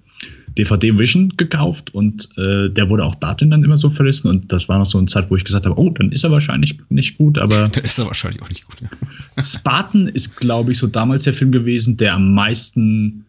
[0.58, 4.28] DVD Vision gekauft und äh, der wurde auch darin dann immer so verrissen.
[4.30, 6.32] Und das war noch so eine Zeit, wo ich gesagt habe, oh, dann ist er
[6.32, 7.68] wahrscheinlich nicht gut, aber.
[7.76, 9.44] Der ist er wahrscheinlich auch nicht gut, ja.
[9.44, 13.25] Spartan ist, glaube ich, so damals der Film gewesen, der am meisten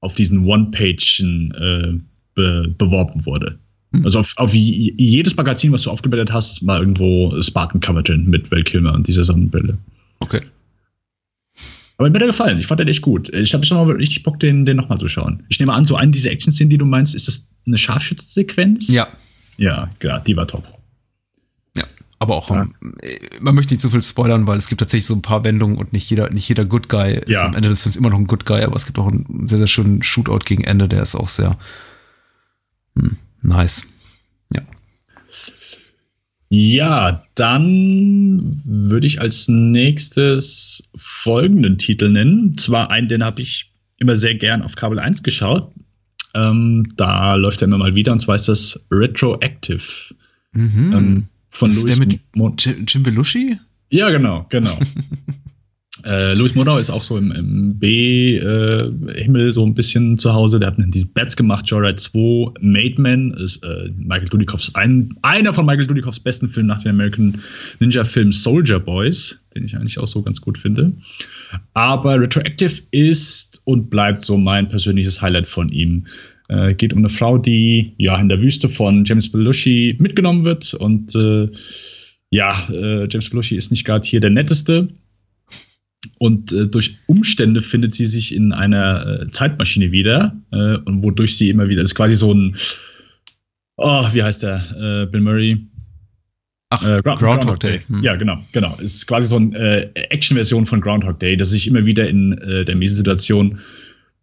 [0.00, 1.98] auf diesen One-Pagen äh,
[2.34, 3.58] be beworben wurde.
[3.90, 4.04] Mhm.
[4.04, 8.50] Also auf, auf jedes Magazin, was du aufgebildet hast, war irgendwo Spartan Cover drin mit
[8.50, 9.78] Val Kilmer und dieser Sonnenbrille.
[10.20, 10.40] Okay.
[11.96, 12.58] Aber mir hat er gefallen.
[12.58, 13.28] Ich fand den echt gut.
[13.34, 15.42] Ich habe schon mal richtig Bock, den, den nochmal zu schauen.
[15.48, 18.88] Ich nehme an, so eine dieser Action-Szenen, die du meinst, ist das eine Scharfschützensequenz?
[18.88, 19.08] Ja.
[19.56, 20.77] Ja, klar, die war top.
[22.20, 22.68] Aber auch, ja.
[23.00, 25.76] Äh, man möchte nicht zu viel spoilern, weil es gibt tatsächlich so ein paar Wendungen
[25.78, 27.44] und nicht jeder, nicht jeder Good Guy ist Ja.
[27.44, 29.58] am Ende des Films immer noch ein Good Guy, aber es gibt auch einen sehr,
[29.58, 31.56] sehr schönen Shootout gegen Ende, der ist auch sehr
[32.96, 33.86] hm, nice.
[34.52, 34.62] Ja.
[36.50, 42.56] Ja, dann würde ich als nächstes folgenden Titel nennen.
[42.56, 45.70] Zwar einen, den habe ich immer sehr gern auf Kabel 1 geschaut.
[46.34, 50.14] Ähm, da läuft er immer mal wieder, und zwar ist das Retroactive.
[50.52, 50.92] Mhm.
[50.92, 51.28] Ähm,
[51.58, 53.58] von Das ist Louis der mit Mo Jim, Jim Belushi?
[53.90, 54.78] Ja, genau, genau.
[56.04, 60.60] äh, Louis Modau ist auch so im, im B-Himmel so ein bisschen zu Hause.
[60.60, 65.52] Der hat diese Bats gemacht, Joyride 2, Made Man ist äh, Michael Dudikoffs, ein, einer
[65.52, 67.42] von Michael Dudikoffs besten Filmen nach dem American
[67.80, 70.92] Ninja-Film Soldier Boys, den ich eigentlich auch so ganz gut finde.
[71.74, 76.06] Aber Retroactive ist und bleibt so mein persönliches Highlight von ihm.
[76.48, 80.74] Äh, geht um eine Frau, die ja in der Wüste von James Belushi mitgenommen wird
[80.74, 81.48] und äh,
[82.30, 84.88] ja, äh, James Belushi ist nicht gerade hier der netteste.
[86.18, 91.50] Und äh, durch Umstände findet sie sich in einer äh, Zeitmaschine wieder und wodurch sie
[91.50, 92.56] immer wieder, das ist quasi so ein,
[93.76, 95.58] oh, wie heißt der, Bill Murray?
[96.70, 97.80] Ach, Äh, Ground- Groundhog Day.
[97.88, 98.02] Hm.
[98.02, 98.76] Ja, genau, genau.
[98.82, 102.32] Es ist quasi so eine äh, Action-Version von Groundhog Day, dass sich immer wieder in
[102.38, 103.58] äh, der Miesensituation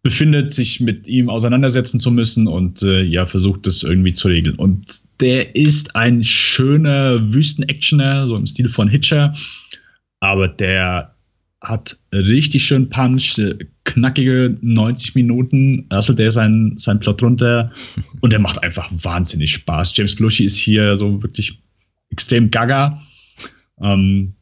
[0.06, 4.54] befindet, sich mit ihm auseinandersetzen zu müssen und äh, ja, versucht das irgendwie zu regeln.
[4.54, 9.34] Und der ist ein schöner Wüsten-Actioner, so im Stil von Hitcher,
[10.20, 11.12] aber der
[11.60, 17.72] hat richtig schön Punch, äh, knackige 90 Minuten, rasselt der sein, sein Plot runter
[18.20, 19.92] und der macht einfach wahnsinnig Spaß.
[19.96, 21.60] James Belushi ist hier so wirklich
[22.10, 23.02] extrem gaga.
[23.82, 24.35] Ähm,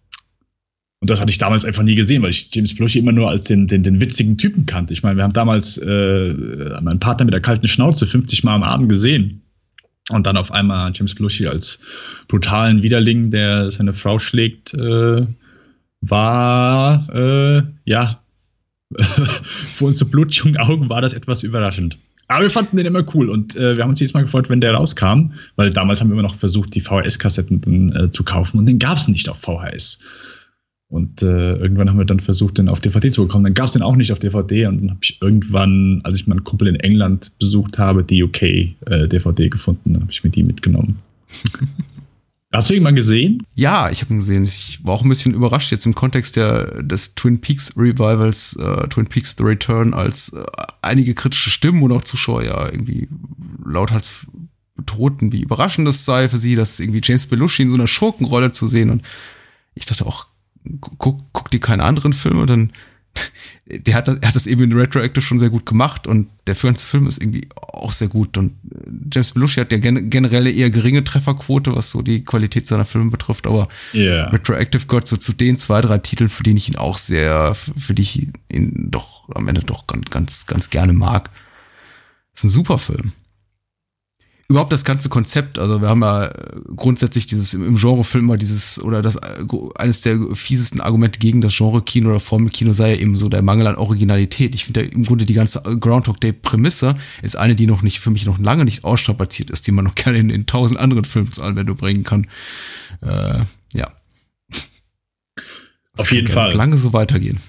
[1.04, 3.44] und das hatte ich damals einfach nie gesehen, weil ich James Belushi immer nur als
[3.44, 4.94] den, den, den witzigen Typen kannte.
[4.94, 6.32] Ich meine, wir haben damals äh,
[6.80, 9.42] meinen Partner mit der kalten Schnauze 50 Mal am Abend gesehen.
[10.08, 11.78] Und dann auf einmal James Belushi als
[12.26, 15.26] brutalen Widerling, der seine Frau schlägt, äh,
[16.00, 18.22] war, äh, ja,
[18.98, 21.98] für unsere blutjungen Augen war das etwas überraschend.
[22.28, 24.62] Aber wir fanden den immer cool und äh, wir haben uns jedes Mal gefreut, wenn
[24.62, 28.64] der rauskam, weil damals haben wir immer noch versucht, die VHS-Kassetten äh, zu kaufen und
[28.64, 29.98] den gab es nicht auf VHS.
[30.94, 33.42] Und äh, irgendwann haben wir dann versucht, den auf DVD zu bekommen.
[33.42, 36.28] Dann gab es den auch nicht auf DVD und dann habe ich irgendwann, als ich
[36.28, 39.94] meinen Kumpel in England besucht habe, die UK-DVD gefunden.
[39.94, 41.00] Dann habe ich mir die mitgenommen.
[42.52, 43.42] Hast du ihn mal gesehen?
[43.56, 44.44] Ja, ich habe ihn gesehen.
[44.44, 48.86] Ich war auch ein bisschen überrascht jetzt im Kontext der, des Twin Peaks Revivals, äh,
[48.86, 50.44] Twin Peaks The Return, als äh,
[50.80, 53.08] einige kritische Stimmen und auch Zuschauer ja irgendwie
[53.66, 54.26] lauthals
[54.76, 58.52] betoten, wie überraschend es sei für sie, dass irgendwie James Belushi in so einer Schurkenrolle
[58.52, 58.90] zu sehen.
[58.90, 59.02] Und
[59.74, 60.28] ich dachte auch,
[60.98, 62.72] guck, guck dir keine anderen Filme, dann
[63.66, 66.54] der hat, das- er hat das eben in Retroactive schon sehr gut gemacht und der
[66.56, 70.46] ganze Film ist irgendwie auch sehr gut und äh, James Belushi hat ja gen generell
[70.48, 74.24] eher geringe Trefferquote, was so die Qualität seiner Filme betrifft, aber Ja.
[74.30, 77.94] Retroactive gehört so zu den zwei, drei Titeln, für die ich ihn auch sehr, für
[77.94, 81.30] die ich ihn doch am Ende doch ganz, ganz, ganz gerne mag.
[82.34, 83.12] ist ein super Film.
[84.46, 86.32] Überhaupt das ganze Konzept, also wir haben ja äh,
[86.76, 89.44] grundsätzlich dieses im Genrefilm mal dieses oder das äh,
[89.76, 93.66] eines der fiesesten Argumente gegen das Genre-Kino oder Formelkino sei ja eben so der Mangel
[93.66, 94.54] an Originalität.
[94.54, 98.00] Ich finde ja im Grunde die ganze Groundhog Day Prämisse ist eine, die noch nicht
[98.00, 101.04] für mich noch lange nicht ausstrapaziert ist, die man noch gerne in, in tausend anderen
[101.06, 102.26] Filmen zur Anwendung bringen kann.
[103.00, 103.92] Äh, ja.
[105.36, 105.44] Das
[105.96, 106.52] Auf kann jeden Fall.
[106.52, 107.40] Lange so weitergehen.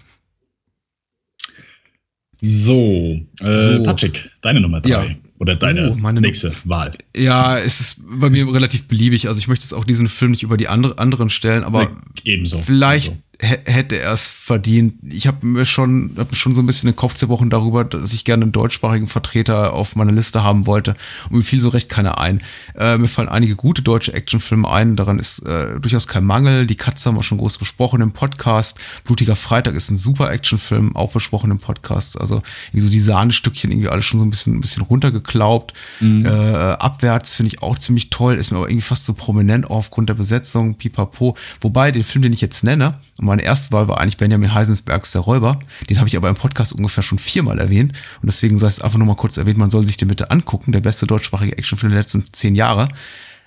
[2.42, 3.84] So, äh, So.
[3.84, 4.90] Patrick, deine Nummer drei.
[4.90, 5.16] Ja.
[5.38, 6.94] Oder deine Oh, nächste Wahl.
[7.16, 9.28] Ja, es ist bei mir relativ beliebig.
[9.28, 11.92] Also ich möchte jetzt auch diesen Film nicht über die andere, anderen stellen, aber Ja,
[12.24, 12.60] ebenso.
[12.60, 13.24] vielleicht Ebenso.
[13.40, 14.96] Hä- hätte er es verdient.
[15.10, 18.14] Ich habe mir schon, hab mir schon so ein bisschen den Kopf zerbrochen darüber, dass
[18.14, 20.96] ich gerne einen deutschsprachigen Vertreter auf meiner Liste haben wollte.
[21.30, 22.42] Und mir fiel so recht keiner ein.
[22.78, 24.96] Äh, mir fallen einige gute deutsche Actionfilme ein.
[24.96, 26.68] Daran ist äh, durchaus kein Mangel.
[26.68, 28.80] Die Katze haben wir schon groß besprochen im Podcast.
[29.04, 32.20] Blutiger Freitag ist ein super Actionfilm, auch besprochen im Podcast.
[32.20, 32.42] Also
[32.74, 35.74] so die Sahnestückchen irgendwie alles schon so ein bisschen, ein bisschen runtergeklaubt.
[36.02, 40.10] Äh, abwärts finde ich auch ziemlich toll, ist mir aber irgendwie fast so prominent aufgrund
[40.10, 41.36] der Besetzung, pipapo.
[41.62, 45.14] Wobei, den Film, den ich jetzt nenne, und meine erste Wahl war eigentlich Benjamin Heisensbergs
[45.14, 45.60] Der Räuber.
[45.90, 47.94] Den habe ich aber im Podcast ungefähr schon viermal erwähnt.
[48.22, 50.74] Und deswegen sei es einfach nur mal kurz erwähnt, man soll sich den bitte angucken.
[50.74, 52.90] Der beste deutschsprachige Actionfilm der letzten zehn Jahre.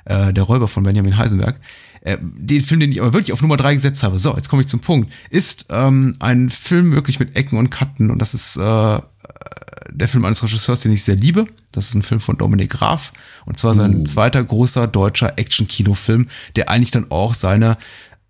[0.07, 1.61] Äh, Der Räuber von Benjamin Heisenberg.
[2.00, 4.62] Äh, den Film, den ich aber wirklich auf Nummer drei gesetzt habe, so, jetzt komme
[4.62, 8.11] ich zum Punkt, ist ähm, ein Film wirklich mit Ecken und Kanten.
[8.11, 8.98] Und das ist äh,
[9.90, 11.46] der Film eines Regisseurs, den ich sehr liebe.
[11.72, 13.12] Das ist ein Film von Dominik Graf.
[13.44, 17.76] Und zwar sein zweiter großer deutscher Action-Kinofilm, der eigentlich dann auch seine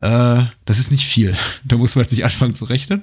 [0.00, 1.36] Äh, das ist nicht viel.
[1.64, 3.02] Da muss man jetzt nicht anfangen zu rechnen.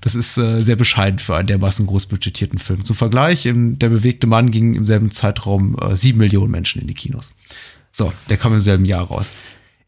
[0.00, 2.84] Das ist äh, sehr bescheiden für einen dermaßen groß budgetierten Film.
[2.84, 6.88] Zum Vergleich, im, der bewegte Mann ging im selben Zeitraum äh, sieben Millionen Menschen in
[6.88, 7.34] die Kinos.
[7.90, 9.32] So, der kam im selben Jahr raus.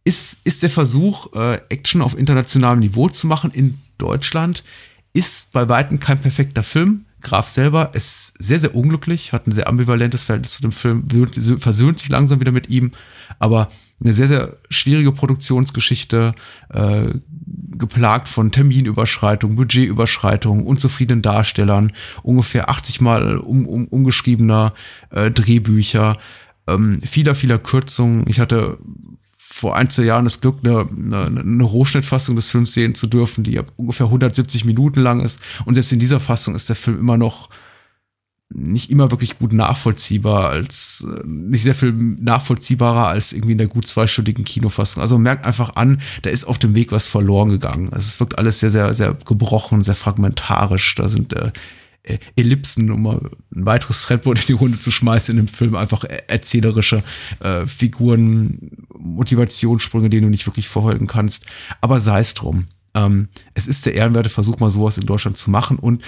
[0.05, 4.65] Ist, ist der Versuch, äh, Action auf internationalem Niveau zu machen in Deutschland,
[5.13, 7.05] ist bei Weitem kein perfekter Film.
[7.21, 11.07] Graf selber ist sehr, sehr unglücklich, hat ein sehr ambivalentes Verhältnis zu dem Film,
[11.59, 12.93] versöhnt sich langsam wieder mit ihm,
[13.39, 13.69] aber
[14.01, 16.33] eine sehr, sehr schwierige Produktionsgeschichte,
[16.73, 17.15] äh,
[17.79, 24.75] geplagt von Terminüberschreitungen, Budgetüberschreitungen, unzufriedenen Darstellern, ungefähr 80 Mal um, um, umgeschriebener
[25.11, 26.19] äh, Drehbücher,
[26.69, 28.25] ähm, vieler, vieler Kürzungen.
[28.29, 28.79] Ich hatte
[29.59, 33.43] vor ein, zwei Jahren das Glück, eine, eine, eine Rohschnittfassung des Films sehen zu dürfen,
[33.43, 35.41] die ungefähr 170 Minuten lang ist.
[35.65, 37.49] Und selbst in dieser Fassung ist der Film immer noch
[38.51, 43.67] nicht immer wirklich gut nachvollziehbar, als äh, nicht sehr viel nachvollziehbarer als irgendwie in der
[43.67, 45.03] gut zweistündigen Kinofassung.
[45.03, 47.91] Also merkt einfach an, da ist auf dem Weg was verloren gegangen.
[47.93, 50.95] Es wirkt alles sehr, sehr, sehr gebrochen, sehr fragmentarisch.
[50.95, 51.51] Da sind äh
[52.37, 56.05] Ellipsen, um mal ein weiteres Fremdwort in die Runde zu schmeißen in dem Film, einfach
[56.05, 57.03] erzählerische
[57.41, 61.47] äh, Figuren, Motivationssprünge, denen du nicht wirklich verfolgen kannst.
[61.81, 62.67] Aber sei es drum.
[62.95, 66.03] Ähm, es ist der ehrenwerte Versuch, mal sowas in Deutschland zu machen und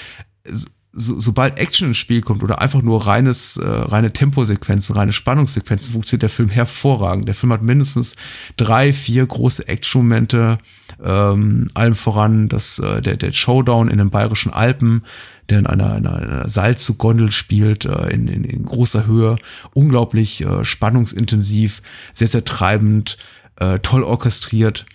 [0.93, 5.93] so, sobald Action ins Spiel kommt oder einfach nur reines, äh, reine Temposequenzen, reine Spannungssequenzen,
[5.93, 7.29] funktioniert der Film hervorragend.
[7.29, 8.17] Der Film hat mindestens
[8.57, 10.59] drei, vier große Action-Momente,
[11.03, 15.05] ähm, allem voran das, äh, der, der Showdown in den bayerischen Alpen,
[15.49, 19.37] der in einer, einer, einer Seilzuggondel spielt, äh, in, in, in großer Höhe,
[19.73, 21.83] unglaublich äh, spannungsintensiv,
[22.15, 23.17] sehr, sehr treibend,
[23.57, 24.87] äh, toll orchestriert,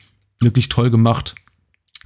[0.41, 1.35] wirklich toll gemacht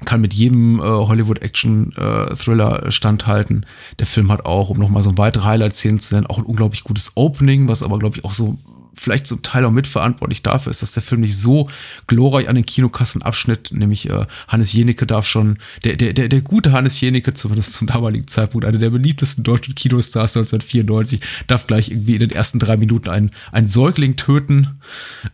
[0.06, 3.66] kann mit jedem äh, Hollywood-Action-Thriller äh, standhalten.
[4.00, 6.84] Der Film hat auch, um nochmal so ein weitere Highlight-Szenen zu nennen, auch ein unglaublich
[6.84, 8.58] gutes Opening, was aber, glaube ich, auch so
[9.00, 11.70] vielleicht zum Teil auch mitverantwortlich dafür ist, dass der Film nicht so
[12.08, 16.42] glorreich an den Kinokassen abschnitt, nämlich äh, Hannes Jenecke darf schon, der, der, der, der
[16.42, 21.90] gute Hannes Jenecke, zumindest zum damaligen Zeitpunkt, einer der beliebtesten deutschen Kinostars 1994, darf gleich
[21.90, 24.80] irgendwie in den ersten drei Minuten einen, einen Säugling töten.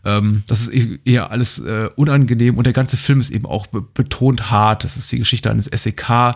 [0.03, 3.67] Ähm, das ist e-, eher alles äh, unangenehm und der ganze Film ist eben auch
[3.67, 4.83] be betont hart.
[4.83, 6.35] Das ist die Geschichte eines SEK,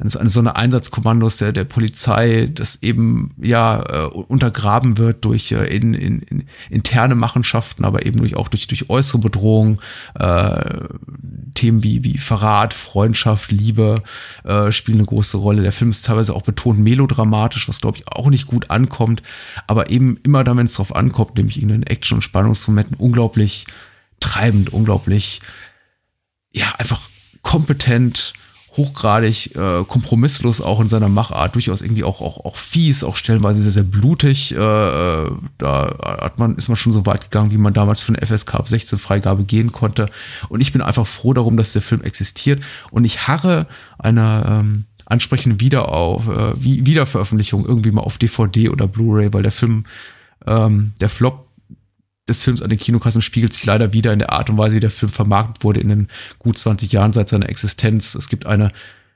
[0.00, 5.92] eines, eines Sondereinsatzkommandos der, der Polizei, das eben ja äh, untergraben wird durch äh, in,
[5.92, 9.80] in, in interne Machenschaften, aber eben durch, auch durch, durch äußere Bedrohung,
[10.18, 10.88] äh,
[11.54, 14.02] Themen wie, wie Verrat, Freundschaft, Liebe
[14.44, 15.62] äh, spielen eine große Rolle.
[15.62, 19.22] Der Film ist teilweise auch betont melodramatisch, was glaube ich auch nicht gut ankommt,
[19.66, 23.66] aber eben immer dann, wenn es drauf ankommt, nämlich in den Action- und Spannungsmomenten unglaublich
[24.18, 25.42] treibend, unglaublich,
[26.52, 27.02] ja, einfach
[27.42, 28.32] kompetent,
[28.76, 33.60] hochgradig äh, kompromisslos auch in seiner Machart, durchaus irgendwie auch, auch, auch fies, auch stellenweise
[33.60, 34.54] sehr, sehr blutig.
[34.54, 38.14] Äh, äh da hat man, ist man schon so weit gegangen, wie man damals für
[38.14, 40.06] eine FSK ab 16 Freigabe gehen konnte.
[40.48, 42.62] Und ich bin einfach froh darum, dass der Film existiert.
[42.90, 43.66] Und ich harre
[43.98, 49.52] einer ähm, ansprechenden Wieder auf, äh, Wiederveröffentlichung irgendwie mal auf DVD oder Blu-ray, weil der
[49.52, 49.84] Film,
[50.46, 51.49] ähm, der Flop
[52.30, 54.80] des Films an den Kinokassen spiegelt sich leider wieder in der Art und Weise, wie
[54.80, 58.14] der Film vermarktet wurde in den gut 20 Jahren seit seiner Existenz.
[58.14, 58.70] Es gibt eine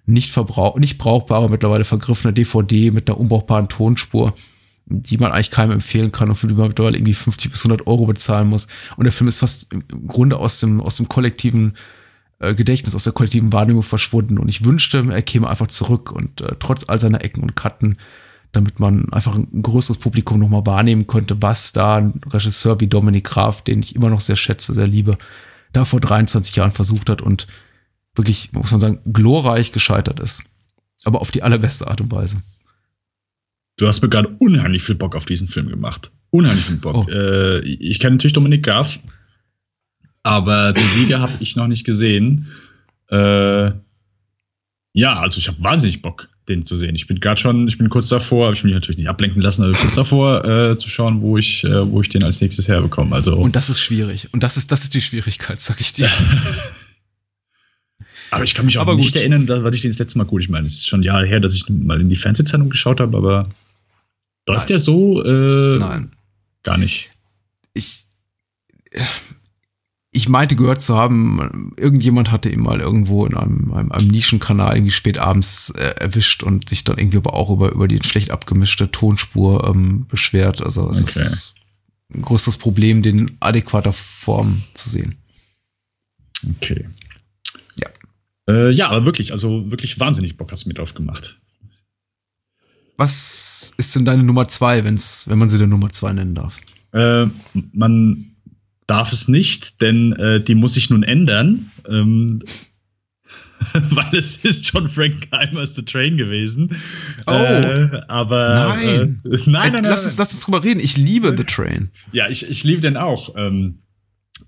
[0.07, 0.37] nicht,
[0.77, 4.35] nicht brauchbare, mittlerweile vergriffene DVD mit einer unbrauchbaren Tonspur,
[4.87, 7.87] die man eigentlich keinem empfehlen kann und für die man mittlerweile irgendwie 50 bis 100
[7.87, 8.66] Euro bezahlen muss.
[8.96, 11.77] Und der Film ist fast im Grunde aus dem, aus dem kollektiven
[12.40, 14.38] äh, Gedächtnis, aus der kollektiven Wahrnehmung verschwunden.
[14.38, 17.96] Und ich wünschte, er käme einfach zurück und äh, trotz all seiner Ecken und Kanten
[18.54, 23.24] damit man einfach ein größeres Publikum nochmal wahrnehmen könnte, was da ein Regisseur wie Dominik
[23.24, 25.18] Graf, den ich immer noch sehr schätze, sehr liebe,
[25.72, 27.48] da vor 23 Jahren versucht hat und
[28.14, 30.44] wirklich, muss man sagen, glorreich gescheitert ist.
[31.04, 32.38] Aber auf die allerbeste Art und Weise.
[33.76, 36.12] Du hast mir gerade unheimlich viel Bock auf diesen Film gemacht.
[36.30, 37.08] Unheimlich viel Bock.
[37.08, 37.10] Oh.
[37.10, 39.00] Äh, ich kenne natürlich Dominik Graf,
[40.22, 42.46] aber den Sieger habe ich noch nicht gesehen.
[43.10, 43.72] Äh,
[44.92, 46.94] ja, also ich habe wahnsinnig Bock den zu sehen.
[46.94, 49.64] Ich bin gerade schon, ich bin kurz davor, habe ich mich natürlich nicht ablenken lassen,
[49.64, 53.14] aber kurz davor äh, zu schauen, wo ich, äh, wo ich den als nächstes herbekomme.
[53.14, 54.28] Also und das ist schwierig.
[54.33, 56.09] Und das ist, das ist die Schwierigkeit, sag ich dir.
[58.30, 59.16] aber ich kann mich auch aber nicht gut.
[59.16, 60.42] erinnern, da, was ich den das letzte Mal gut.
[60.42, 63.16] Ich meine, es ist schon Jahre her, dass ich mal in die Fernsehzeitung geschaut habe,
[63.16, 63.48] aber
[64.46, 65.24] läuft der so?
[65.24, 66.11] Äh, Nein.
[66.62, 67.11] Gar nicht.
[67.74, 68.04] ich,
[70.14, 74.77] ich meinte gehört zu haben, irgendjemand hatte ihn mal irgendwo in einem, einem, einem Nischenkanal
[74.77, 78.31] irgendwie spät abends äh, erwischt und sich dann irgendwie aber auch über, über die schlecht
[78.31, 80.62] abgemischte Tonspur ähm, beschwert.
[80.62, 81.18] Also es okay.
[81.18, 81.55] ist
[82.14, 85.16] ein großes Problem, den in adäquater Form zu sehen.
[86.48, 86.88] Okay.
[87.74, 87.88] Ja.
[88.48, 91.40] Äh, ja, aber wirklich, also wirklich wahnsinnig Bock hast du mir drauf gemacht.
[92.96, 96.57] Was ist denn deine Nummer zwei, wenn's, wenn man sie der Nummer zwei nennen darf?
[96.92, 97.27] Äh,
[97.72, 98.34] man
[98.87, 101.70] darf es nicht, denn äh, die muss ich nun ändern.
[101.88, 102.42] Ähm,
[103.73, 106.77] weil es ist John Frankenheimer's The Train gewesen.
[107.27, 107.33] Oh.
[107.33, 109.20] Äh, aber nein.
[109.25, 110.81] Äh, nein, nein, nein, lass, uns, lass uns drüber reden.
[110.81, 111.90] Ich liebe The Train.
[112.12, 113.35] Ja, ich, ich liebe den auch.
[113.37, 113.79] Ähm,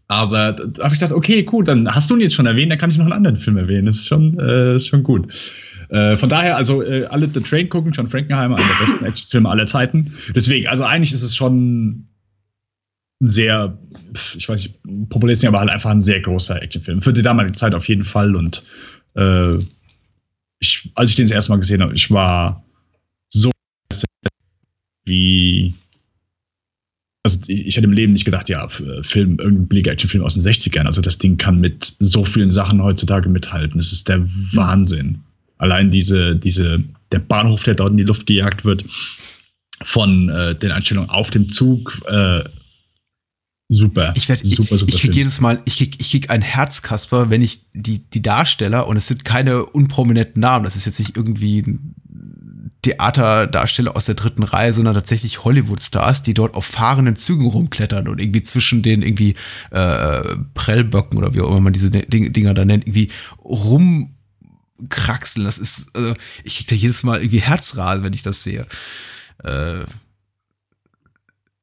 [0.08, 2.78] aber da habe ich gedacht, okay, cool, dann hast du ihn jetzt schon erwähnt, dann
[2.78, 3.86] kann ich noch einen anderen Film erwähnen.
[3.86, 5.32] Das ist schon, äh, ist schon gut.
[5.88, 9.48] Äh, von daher, also äh, alle The Train gucken, John Frankenheimer, einer der besten Actionfilme
[9.48, 10.12] aller Zeiten.
[10.34, 12.08] Deswegen, also eigentlich ist es schon
[13.20, 13.78] sehr,
[14.36, 17.02] ich weiß nicht, populär ist nicht, aber halt einfach ein sehr großer Actionfilm.
[17.02, 18.36] Für die damalige Zeit auf jeden Fall.
[18.36, 18.62] Und
[19.14, 19.56] äh,
[20.58, 22.64] ich, als ich den das erste Mal gesehen habe, ich war
[23.28, 23.50] so
[25.04, 25.74] wie.
[27.22, 30.44] Also ich, ich hätte im Leben nicht gedacht, ja, Film, irgendein billiger Actionfilm aus den
[30.44, 30.86] 60ern.
[30.86, 33.78] Also das Ding kann mit so vielen Sachen heutzutage mithalten.
[33.78, 35.22] Das ist der Wahnsinn.
[35.58, 38.84] Allein diese, diese, der Bahnhof, der dort in die Luft gejagt wird,
[39.82, 42.44] von äh, den Einstellungen auf dem Zug, äh,
[43.68, 44.12] super.
[44.16, 44.88] Ich werde super, super.
[44.88, 48.08] Ich, ich krieg jedes Mal, ich krieg, ich krieg ein Herz, Kasper, wenn ich die,
[48.10, 51.94] die Darsteller, und es sind keine unprominenten Namen, das ist jetzt nicht irgendwie ein
[52.82, 58.20] Theaterdarsteller aus der dritten Reihe, sondern tatsächlich Hollywood-Stars, die dort auf fahrenden Zügen rumklettern und
[58.20, 59.34] irgendwie zwischen den irgendwie
[59.72, 63.10] äh, Prellböcken oder wie auch immer man diese Dinger da nennt, irgendwie
[63.44, 65.44] rumkraxeln.
[65.44, 68.66] Das ist, also, ich krieg da jedes Mal irgendwie Herzrasen, wenn ich das sehe.
[69.42, 69.80] Äh,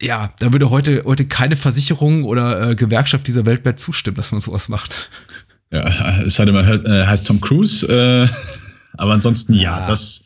[0.03, 4.31] ja, da würde heute, heute keine Versicherung oder äh, Gewerkschaft dieser Welt mehr zustimmen, dass
[4.31, 5.09] man sowas macht.
[5.71, 8.27] Ja, es man hört, äh, heißt Tom Cruise, äh,
[8.97, 10.23] aber ansonsten ja, ja das,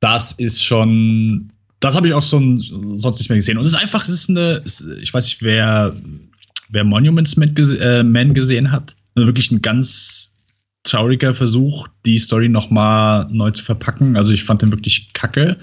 [0.00, 3.58] das ist schon, das habe ich auch so, sonst nicht mehr gesehen.
[3.58, 4.62] Und es ist einfach, es ist eine,
[5.00, 5.94] ich weiß nicht, wer,
[6.68, 10.30] wer Monuments Man gesehen hat, also wirklich ein ganz
[10.82, 14.16] trauriger Versuch, die Story nochmal neu zu verpacken.
[14.16, 15.56] Also ich fand den wirklich kacke.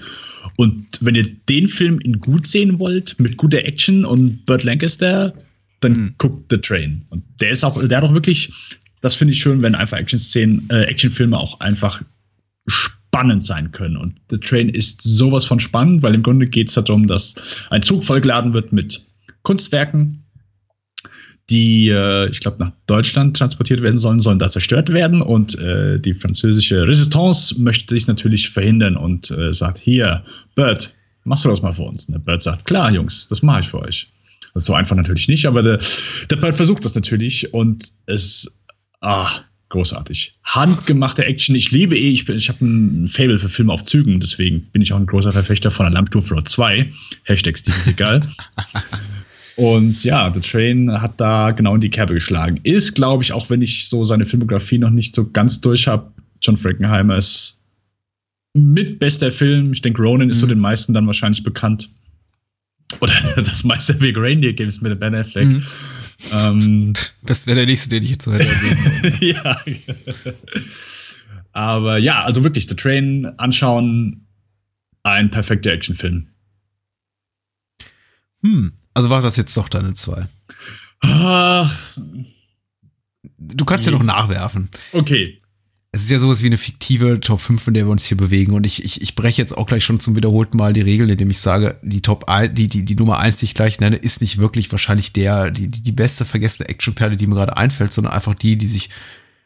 [0.56, 5.34] Und wenn ihr den Film in gut sehen wollt, mit guter Action und Burt Lancaster,
[5.80, 6.14] dann mhm.
[6.18, 7.04] guckt The Train.
[7.10, 8.52] Und der ist auch, der hat auch wirklich,
[9.00, 12.02] das finde ich schön, wenn einfach Action-Szenen, äh, Actionfilme auch einfach
[12.66, 13.96] spannend sein können.
[13.96, 17.34] Und The Train ist sowas von spannend, weil im Grunde geht es darum, dass
[17.70, 19.04] ein Zug vollgeladen wird mit
[19.42, 20.23] Kunstwerken,
[21.50, 25.20] die, äh, ich glaube, nach Deutschland transportiert werden sollen, sollen da zerstört werden.
[25.20, 31.44] Und äh, die französische Resistance möchte sich natürlich verhindern und äh, sagt, hier, Bert, machst
[31.44, 32.06] du das mal für uns?
[32.06, 34.08] Und der Bert sagt, klar, Jungs, das mache ich für euch.
[34.54, 35.80] Das ist so einfach natürlich nicht, aber der,
[36.30, 38.56] der Bert versucht das natürlich und es,
[39.00, 40.38] ah, großartig.
[40.44, 41.56] Handgemachte Action.
[41.56, 44.92] Ich liebe eh, ich, ich habe ein Fable für Filme auf Zügen, deswegen bin ich
[44.92, 46.92] auch ein großer Verfechter von Alarm Floor 2.
[47.24, 48.28] Hashtag Steve ist egal.
[49.56, 52.58] Und ja, The Train hat da genau in die Kerbe geschlagen.
[52.64, 56.12] Ist, glaube ich, auch wenn ich so seine Filmografie noch nicht so ganz durch habe,
[56.42, 57.58] John Frankenheimers
[58.54, 59.72] mit bester Film.
[59.72, 60.30] Ich denke, Ronan mhm.
[60.30, 60.50] ist so mhm.
[60.50, 61.90] den meisten dann wahrscheinlich bekannt.
[63.00, 65.46] Oder das Meisterweg Reindeer Games mit Ben Affleck.
[65.46, 65.62] Mhm.
[66.32, 68.48] Ähm, das wäre der nächste, den ich jetzt so hätte
[69.24, 69.60] ja.
[71.52, 74.26] Aber ja, also wirklich, The Train anschauen,
[75.02, 76.28] ein perfekter Actionfilm.
[78.42, 80.26] Hm, also war das jetzt doch deine zwei?
[81.00, 81.76] Ach.
[83.38, 83.92] Du kannst nee.
[83.92, 84.70] ja noch nachwerfen.
[84.92, 85.40] Okay.
[85.92, 88.52] Es ist ja sowas wie eine fiktive Top 5, in der wir uns hier bewegen.
[88.54, 91.30] Und ich, ich, ich breche jetzt auch gleich schon zum wiederholten Mal die Regeln, indem
[91.30, 94.20] ich sage, die Top 1, die, die, die Nummer 1, die ich gleich nenne, ist
[94.20, 98.34] nicht wirklich wahrscheinlich der, die, die beste vergessene Actionperle, die mir gerade einfällt, sondern einfach
[98.34, 98.90] die, die sich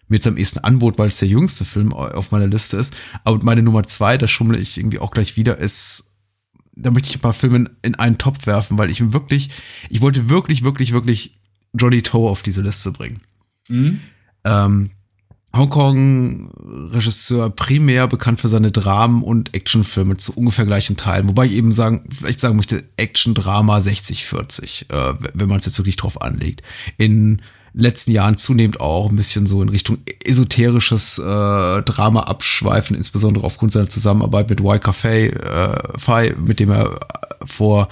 [0.09, 2.95] mir jetzt am ehesten anbot, weil es der jüngste Film auf meiner Liste ist.
[3.25, 6.08] Aber meine Nummer 2, da schummle ich irgendwie auch gleich wieder, ist
[6.79, 9.51] da möchte ich ein paar Filme in einen Topf werfen, weil ich wirklich,
[9.91, 11.39] ich wollte wirklich, wirklich, wirklich
[11.75, 13.23] Johnny Toe auf diese Liste bringen.
[13.69, 14.01] Mhm.
[14.45, 14.91] Ähm,
[15.55, 21.29] Hongkong-Regisseur primär bekannt für seine Dramen und Actionfilme zu ungefähr gleichen Teilen.
[21.29, 25.97] Wobei ich eben sagen, vielleicht sagen möchte, Action-Drama 60-40, äh, wenn man es jetzt wirklich
[25.97, 26.63] drauf anlegt.
[26.97, 27.43] In
[27.81, 31.23] letzten Jahren zunehmend auch ein bisschen so in Richtung esoterisches äh,
[31.83, 36.99] Drama abschweifen, insbesondere aufgrund seiner Zusammenarbeit mit Y Café, äh, mit dem er
[37.45, 37.89] vor,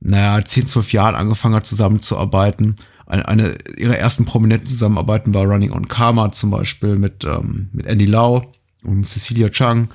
[0.00, 2.76] naja, 10, 12 Jahren angefangen hat zusammenzuarbeiten.
[3.06, 7.86] Eine, eine ihrer ersten prominenten Zusammenarbeiten war Running on Karma zum Beispiel mit, ähm, mit
[7.86, 8.52] Andy Lau
[8.82, 9.88] und Cecilia Chang.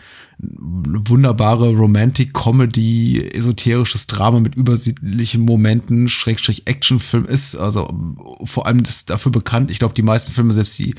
[0.43, 7.55] Wunderbare Romantic-Comedy, esoterisches Drama mit übersichtlichen Momenten, Schrägstrich Actionfilm ist.
[7.55, 7.93] Also
[8.43, 9.69] vor allem das dafür bekannt.
[9.69, 10.95] Ich glaube, die meisten Filme, selbst die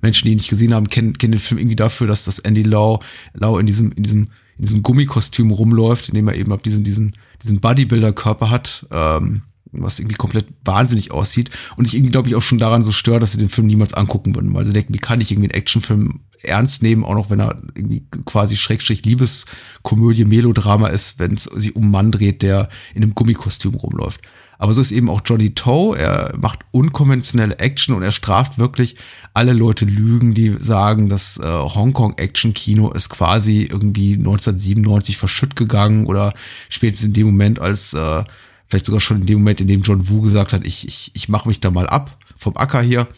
[0.00, 2.62] Menschen, die ihn nicht gesehen haben, kennen, kennen den Film irgendwie dafür, dass das Andy
[2.62, 3.00] Lau,
[3.34, 6.84] Lau in diesem, in diesem, in diesem Gummikostüm rumläuft, in dem er eben ab diesen,
[6.84, 8.86] diesen, diesen Bodybuilder-Körper hat.
[8.90, 9.42] Ähm,
[9.72, 13.22] was irgendwie komplett wahnsinnig aussieht und sich irgendwie, glaube ich, auch schon daran so stört,
[13.22, 15.58] dass sie den Film niemals angucken würden, weil sie denken, wie kann ich irgendwie einen
[15.58, 21.44] Actionfilm ernst nehmen, auch noch wenn er irgendwie quasi Schrägstrich Liebeskomödie, Melodrama ist, wenn es
[21.44, 24.20] sich um einen Mann dreht, der in einem Gummikostüm rumläuft.
[24.58, 25.98] Aber so ist eben auch Johnny Toe.
[25.98, 28.96] Er macht unkonventionelle Action und er straft wirklich
[29.34, 36.32] alle Leute Lügen, die sagen, das äh, Hongkong-Action-Kino ist quasi irgendwie 1997 verschütt gegangen oder
[36.70, 38.24] spätestens in dem Moment, als äh,
[38.68, 41.28] vielleicht sogar schon in dem Moment, in dem John Woo gesagt hat, ich, ich, ich
[41.28, 43.08] mache mich da mal ab vom Acker hier.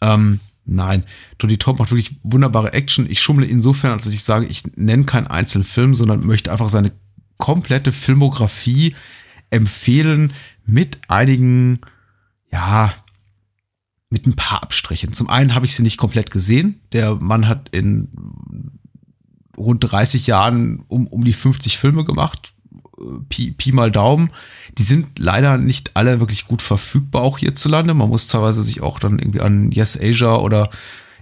[0.00, 1.04] Ähm, nein,
[1.38, 3.10] Tony Top macht wirklich wunderbare Action.
[3.10, 6.68] Ich schummle insofern, als dass ich sage, ich nenne keinen einzelnen Film, sondern möchte einfach
[6.68, 6.92] seine
[7.38, 8.94] komplette Filmografie
[9.50, 10.32] empfehlen
[10.64, 11.80] mit einigen,
[12.52, 12.94] ja,
[14.10, 15.12] mit ein paar Abstrichen.
[15.12, 16.80] Zum einen habe ich sie nicht komplett gesehen.
[16.92, 18.08] Der Mann hat in
[19.56, 22.52] rund 30 Jahren um, um die 50 Filme gemacht.
[23.28, 24.30] Pi, Pi mal Daumen.
[24.78, 27.94] Die sind leider nicht alle wirklich gut verfügbar auch hierzulande.
[27.94, 30.70] Man muss teilweise sich auch dann irgendwie an Yes Asia oder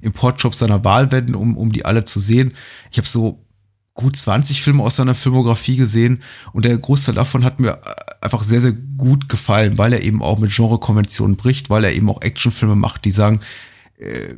[0.01, 2.55] Importshops seiner Wahl wenden, um, um die alle zu sehen.
[2.91, 3.45] Ich habe so
[3.95, 6.23] gut 20 Filme aus seiner Filmografie gesehen
[6.53, 7.81] und der Großteil davon hat mir
[8.21, 12.09] einfach sehr, sehr gut gefallen, weil er eben auch mit Genrekonventionen bricht, weil er eben
[12.09, 13.41] auch Actionfilme macht, die sagen,
[13.99, 14.35] äh,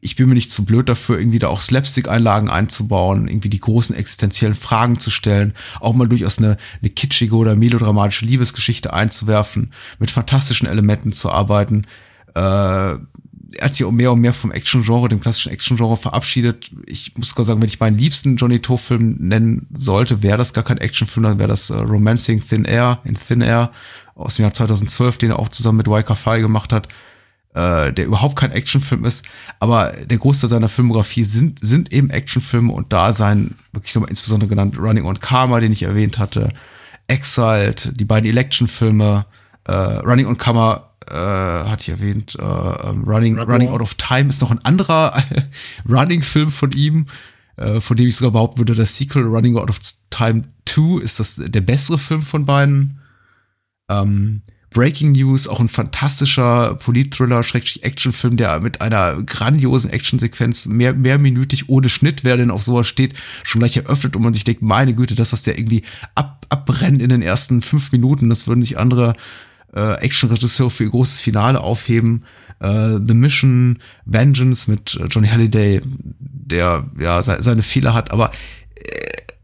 [0.00, 3.94] ich bin mir nicht zu blöd dafür, irgendwie da auch Slapstick-Einlagen einzubauen, irgendwie die großen
[3.94, 10.10] existenziellen Fragen zu stellen, auch mal durchaus eine, eine kitschige oder melodramatische Liebesgeschichte einzuwerfen, mit
[10.10, 11.86] fantastischen Elementen zu arbeiten.
[12.34, 12.40] Äh,
[13.52, 16.70] er hat sich auch mehr und mehr vom Action-Genre, dem klassischen Action-Genre verabschiedet.
[16.86, 20.64] Ich muss sogar sagen, wenn ich meinen liebsten Johnny Toe-Film nennen sollte, wäre das gar
[20.64, 23.72] kein Actionfilm, dann wäre das äh, Romancing Thin Air in Thin Air
[24.14, 26.88] aus dem Jahr 2012, den er auch zusammen mit Waika Fai gemacht hat
[27.54, 29.24] äh, der überhaupt kein Actionfilm ist,
[29.58, 34.48] aber der Großteil seiner Filmografie sind, sind eben Actionfilme und da sein, wirklich nochmal insbesondere
[34.48, 36.52] genannt Running on Karma, den ich erwähnt hatte,
[37.08, 39.26] Exiled, die beiden Election-Filme,
[39.64, 44.28] äh, Running on Karma äh, hatte ich erwähnt, äh, ähm, Running, Running Out of Time
[44.28, 45.20] ist noch ein anderer
[45.88, 47.06] Running-Film von ihm,
[47.56, 49.80] äh, von dem ich sogar behaupten würde, das Sequel Running Out of
[50.10, 53.00] Time 2 ist das der bessere Film von beiden.
[53.88, 60.94] Ähm, Breaking News, auch ein fantastischer Polit-Thriller, schrecklich Actionfilm, der mit einer grandiosen Actionsequenz mehr,
[60.94, 64.62] mehrminütig ohne Schnitt, wer denn auf sowas steht, schon gleich eröffnet und man sich denkt,
[64.62, 65.82] meine Güte, das, was der irgendwie
[66.14, 69.14] ab, abbrennt in den ersten fünf Minuten, das würden sich andere
[69.74, 72.24] äh, Action-Regisseure für ihr großes Finale aufheben.
[72.62, 75.80] Uh, The Mission, Vengeance mit Johnny Halliday,
[76.18, 78.30] der ja seine Fehler hat, aber
[78.74, 78.82] äh,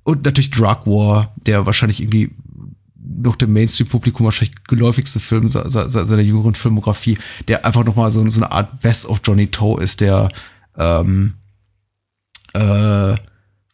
[0.05, 2.33] und natürlich Drug War, der wahrscheinlich irgendwie
[3.16, 8.52] noch dem Mainstream-Publikum wahrscheinlich geläufigste Film seiner jüngeren Filmografie, der einfach nochmal so, so eine
[8.52, 10.30] Art Best of Johnny Toe ist, der
[10.76, 11.34] ähm,
[12.52, 13.14] äh,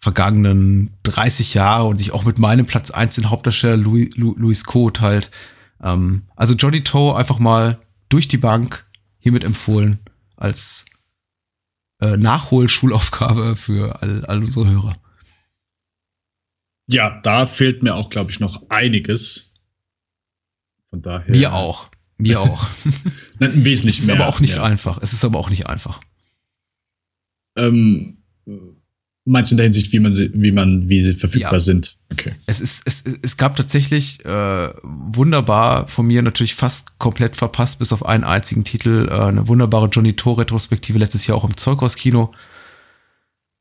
[0.00, 5.00] vergangenen 30 Jahre und sich auch mit meinem Platz 1 den Hauptdarsteller Louis, Louis Code
[5.00, 5.30] halt.
[5.82, 7.78] Ähm, also Johnny Toe einfach mal
[8.08, 8.84] durch die Bank
[9.18, 10.00] hiermit empfohlen
[10.36, 10.84] als
[12.00, 14.94] äh, Nachholschulaufgabe für all, all unsere Hörer.
[16.92, 19.50] Ja, da fehlt mir auch, glaube ich, noch einiges.
[20.90, 21.30] Von daher.
[21.30, 21.88] Mir auch.
[22.18, 22.66] Mir auch.
[23.40, 24.16] Ein wesentlich es ist mehr.
[24.16, 24.62] aber auch nicht ja.
[24.62, 24.98] einfach.
[25.02, 26.00] Es ist aber auch nicht einfach.
[27.56, 28.18] Ähm,
[29.24, 31.60] meinst du in der Hinsicht, wie man sie, wie man, wie sie verfügbar ja.
[31.60, 31.96] sind?
[32.12, 32.34] Okay.
[32.46, 37.92] Es ist, es, es gab tatsächlich äh, wunderbar von mir natürlich fast komplett verpasst, bis
[37.92, 42.32] auf einen einzigen Titel, äh, eine wunderbare Johnny Tor Retrospektive letztes Jahr auch im Zeughaus-Kino.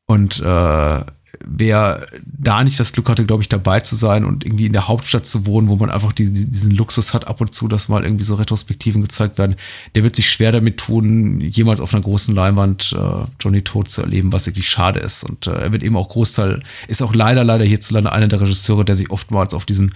[0.06, 1.06] Und äh,
[1.40, 4.88] wer da nicht das Glück hatte, glaube ich, dabei zu sein und irgendwie in der
[4.88, 8.04] Hauptstadt zu wohnen, wo man einfach die, diesen Luxus hat, ab und zu, dass mal
[8.04, 9.56] irgendwie so Retrospektiven gezeigt werden,
[9.96, 14.02] der wird sich schwer damit tun, jemals auf einer großen Leinwand äh, Johnny Todt zu
[14.02, 15.24] erleben, was wirklich schade ist.
[15.24, 18.86] Und äh, er wird eben auch Großteil, ist auch leider, leider hierzulande einer der Regisseure,
[18.86, 19.94] der sich oftmals auf diesen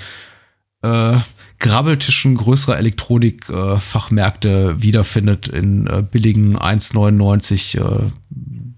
[0.81, 1.17] äh,
[1.59, 8.11] Grabbeltischen größerer Elektronik-Fachmärkte äh, wiederfindet in äh, billigen 1,99 äh,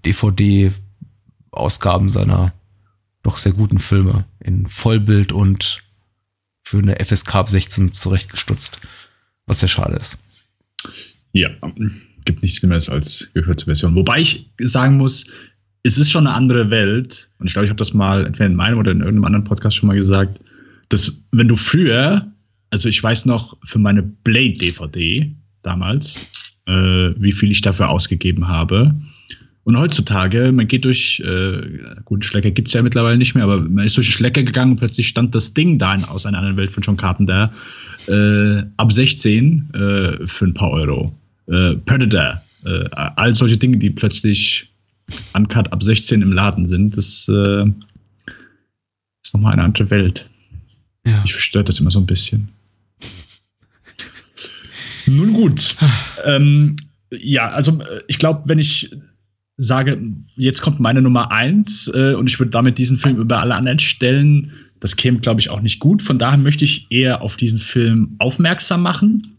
[0.06, 0.72] DVD
[1.50, 2.52] Ausgaben seiner
[3.22, 5.82] doch sehr guten Filme in Vollbild und
[6.62, 8.80] für eine FSK ab 16 zurechtgestutzt,
[9.46, 10.18] was sehr schade ist.
[11.32, 11.50] Ja,
[12.24, 13.94] gibt nichts Schlimmeres als gekürzte Version.
[13.94, 15.24] Wobei ich sagen muss,
[15.82, 18.56] es ist schon eine andere Welt, und ich glaube, ich habe das mal entweder in
[18.56, 20.40] meinem oder in irgendeinem anderen Podcast schon mal gesagt,
[20.90, 22.30] dass wenn du früher,
[22.70, 26.30] also ich weiß noch für meine Blade-DVD damals,
[26.66, 26.72] äh,
[27.16, 28.94] wie viel ich dafür ausgegeben habe,
[29.68, 31.60] Und heutzutage, man geht durch, äh,
[32.06, 34.70] gut, Schlecker gibt es ja mittlerweile nicht mehr, aber man ist durch den Schlecker gegangen
[34.70, 37.52] und plötzlich stand das Ding da in, aus einer anderen Welt von John Carpenter
[38.06, 41.14] äh, ab 16 äh, für ein paar Euro.
[41.48, 44.72] Äh, Predator, äh, all solche Dinge, die plötzlich
[45.34, 47.66] uncut ab 16 im Laden sind, das äh,
[49.22, 50.30] ist nochmal eine andere Welt.
[51.06, 51.20] Ja.
[51.26, 52.48] Ich verstört das immer so ein bisschen.
[55.04, 55.76] Nun gut.
[56.24, 56.76] ähm,
[57.10, 58.96] ja, also äh, ich glaube, wenn ich
[59.58, 60.00] sage,
[60.36, 63.80] jetzt kommt meine Nummer eins äh, und ich würde damit diesen Film über alle anderen
[63.80, 66.00] stellen, das käme, glaube ich, auch nicht gut.
[66.02, 69.36] Von daher möchte ich eher auf diesen Film aufmerksam machen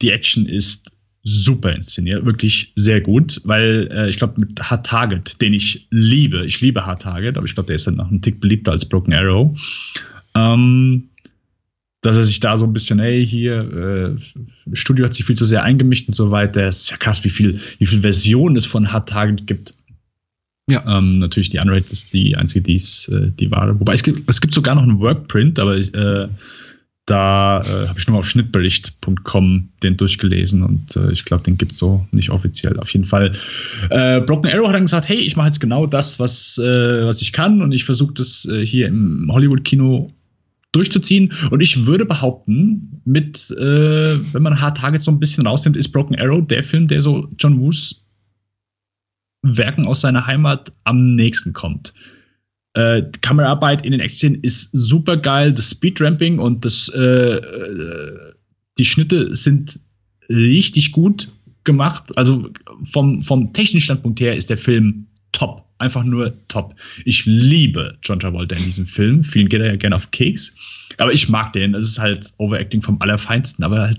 [0.00, 0.92] die Action ist
[1.22, 6.46] super inszeniert, wirklich sehr gut, weil äh, ich glaube mit Hard Target, den ich liebe,
[6.46, 8.86] ich liebe Hard Target, aber ich glaube, der ist dann noch ein Tick beliebter als
[8.86, 9.58] Broken Arrow.
[10.34, 11.09] Ähm,
[12.02, 14.16] dass er sich da so ein bisschen, hey, hier,
[14.66, 16.62] äh, Studio hat sich viel zu sehr eingemischt und so weiter.
[16.62, 19.74] Es ist ja krass, wie viel, wie viel Versionen es von Hard Target gibt.
[20.70, 20.98] Ja.
[20.98, 23.78] Ähm, natürlich die Unrated ist die einzige, die ist äh, die wahre.
[23.78, 26.28] Wobei es gibt, es gibt sogar noch einen Workprint, aber ich, äh,
[27.06, 31.72] da äh, habe ich nochmal auf schnittbericht.com den durchgelesen und äh, ich glaube, den gibt
[31.72, 32.78] es so nicht offiziell.
[32.78, 33.32] Auf jeden Fall.
[33.90, 37.20] Äh, Broken Arrow hat dann gesagt, hey, ich mache jetzt genau das, was, äh, was
[37.20, 40.12] ich kann und ich versuche das äh, hier im Hollywood-Kino
[40.72, 41.32] durchzuziehen.
[41.50, 45.88] Und ich würde behaupten, mit, äh, wenn man Hard Target so ein bisschen rausnimmt, ist
[45.88, 48.04] Broken Arrow der Film, der so John Woos
[49.42, 51.94] Werken aus seiner Heimat am nächsten kommt.
[52.74, 57.00] Äh, Kameraarbeit in den Action ist super geil, das Speedramping und das, äh,
[57.36, 58.32] äh,
[58.78, 59.80] die Schnitte sind
[60.28, 61.32] richtig gut
[61.64, 62.16] gemacht.
[62.16, 62.50] Also
[62.84, 65.64] vom, vom technischen Standpunkt her ist der Film top.
[65.80, 66.74] Einfach nur top.
[67.06, 69.24] Ich liebe John Travolta in diesem Film.
[69.24, 70.52] Vielen geht er ja gerne auf Keks.
[70.98, 71.74] Aber ich mag den.
[71.74, 73.64] Es ist halt Overacting vom Allerfeinsten.
[73.64, 73.98] Aber halt,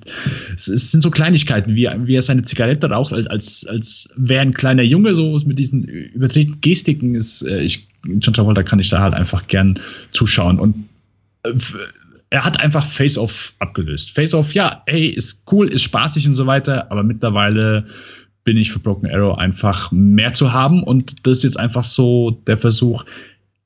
[0.56, 4.42] es, es sind so Kleinigkeiten, wie, wie er seine Zigarette raucht, als, als, als wäre
[4.42, 7.16] ein kleiner Junge, so mit diesen übertretenen Gestiken.
[7.16, 9.80] Ist, äh, ich, John Travolta kann ich da halt einfach gern
[10.12, 10.60] zuschauen.
[10.60, 10.88] Und
[11.42, 11.54] äh,
[12.30, 14.12] er hat einfach Face-Off abgelöst.
[14.12, 17.88] Face-Off, ja, hey, ist cool, ist spaßig und so weiter, aber mittlerweile
[18.44, 20.84] bin ich für Broken Arrow einfach mehr zu haben.
[20.84, 23.06] Und das ist jetzt einfach so der Versuch,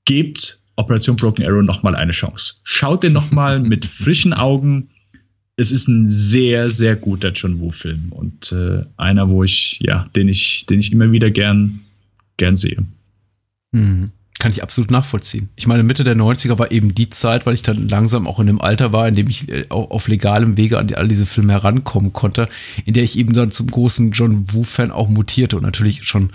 [0.06, 2.56] gebt Operation Broken Arrow nochmal eine Chance.
[2.64, 4.90] Schaut den nochmal mit frischen Augen.
[5.58, 10.28] Es ist ein sehr, sehr guter John Woo-Film und äh, einer, wo ich, ja, den
[10.28, 11.80] ich, den ich immer wieder gern,
[12.38, 12.84] gern sehe.
[13.72, 15.50] Mhm kann ich absolut nachvollziehen.
[15.56, 18.48] Ich meine, Mitte der 90er war eben die Zeit, weil ich dann langsam auch in
[18.48, 22.12] dem Alter war, in dem ich äh, auf legalem Wege an all diese Filme herankommen
[22.12, 22.50] konnte,
[22.86, 26.32] in der ich eben dann zum großen John Woo-Fan auch mutierte und natürlich schon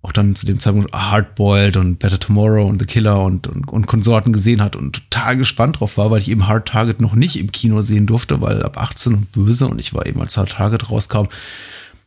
[0.00, 3.86] auch dann zu dem Zeitpunkt Hardboiled und Better Tomorrow und The Killer und, und, und
[3.86, 7.38] Konsorten gesehen hat und total gespannt drauf war, weil ich eben Hard Target noch nicht
[7.38, 10.52] im Kino sehen durfte, weil ab 18 und böse und ich war eben als Hard
[10.52, 11.26] Target rauskam,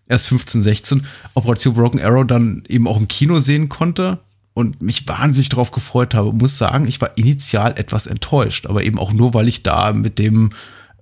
[0.07, 4.19] erst 15, 16, Operation Broken Arrow dann eben auch im Kino sehen konnte
[4.55, 6.31] und mich wahnsinnig darauf gefreut habe.
[6.31, 10.17] Muss sagen, ich war initial etwas enttäuscht, aber eben auch nur, weil ich da mit
[10.17, 10.51] dem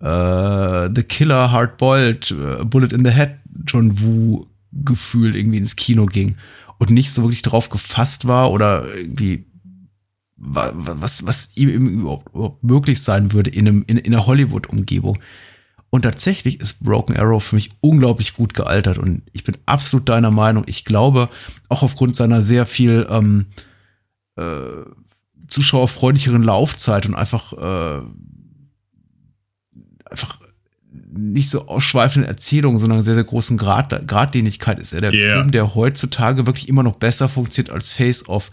[0.01, 6.08] äh, The Killer Hardboiled äh, Bullet in the Head John Woo Gefühl irgendwie ins Kino
[6.08, 6.36] ging
[6.80, 9.45] und nicht so wirklich darauf gefasst war oder irgendwie
[10.36, 15.20] was, was ihm überhaupt möglich sein würde in, einem, in, in einer Hollywood-Umgebung.
[15.93, 20.31] Und tatsächlich ist Broken Arrow für mich unglaublich gut gealtert und ich bin absolut deiner
[20.31, 20.63] Meinung.
[20.65, 21.29] Ich glaube,
[21.69, 23.45] auch aufgrund seiner sehr viel ähm,
[24.35, 24.85] äh,
[25.47, 28.01] zuschauerfreundlicheren Laufzeit und einfach, äh,
[30.09, 30.39] einfach
[31.11, 35.33] nicht so ausschweifenden Erzählungen, sondern sehr, sehr großen Grad, Gradlinigkeit ist er der yeah.
[35.33, 38.49] Film, der heutzutage wirklich immer noch besser funktioniert als Face Off.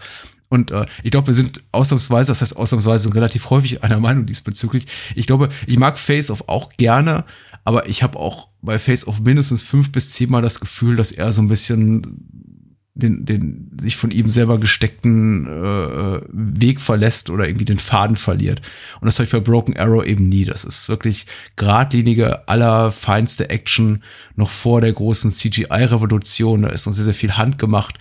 [0.50, 4.86] Und äh, ich glaube, wir sind ausnahmsweise, das heißt ausnahmsweise relativ häufig einer Meinung diesbezüglich.
[5.14, 7.24] Ich glaube, ich mag Face Off auch gerne,
[7.64, 11.32] aber ich habe auch bei Face Off mindestens fünf bis zehnmal das Gefühl, dass er
[11.32, 12.50] so ein bisschen
[12.94, 18.60] den, den sich von ihm selber gesteckten äh, Weg verlässt oder irgendwie den Faden verliert.
[19.00, 20.44] Und das habe ich bei Broken Arrow eben nie.
[20.44, 24.02] Das ist wirklich geradlinige, allerfeinste Action
[24.34, 26.62] noch vor der großen CGI-Revolution.
[26.62, 27.98] Da ist noch sehr, sehr viel handgemacht.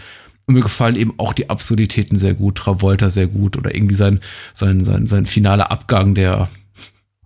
[0.50, 4.20] Und mir gefallen eben auch die Absurditäten sehr gut, Travolta sehr gut oder irgendwie sein,
[4.56, 6.50] sein, sein, sein finaler Abgang, der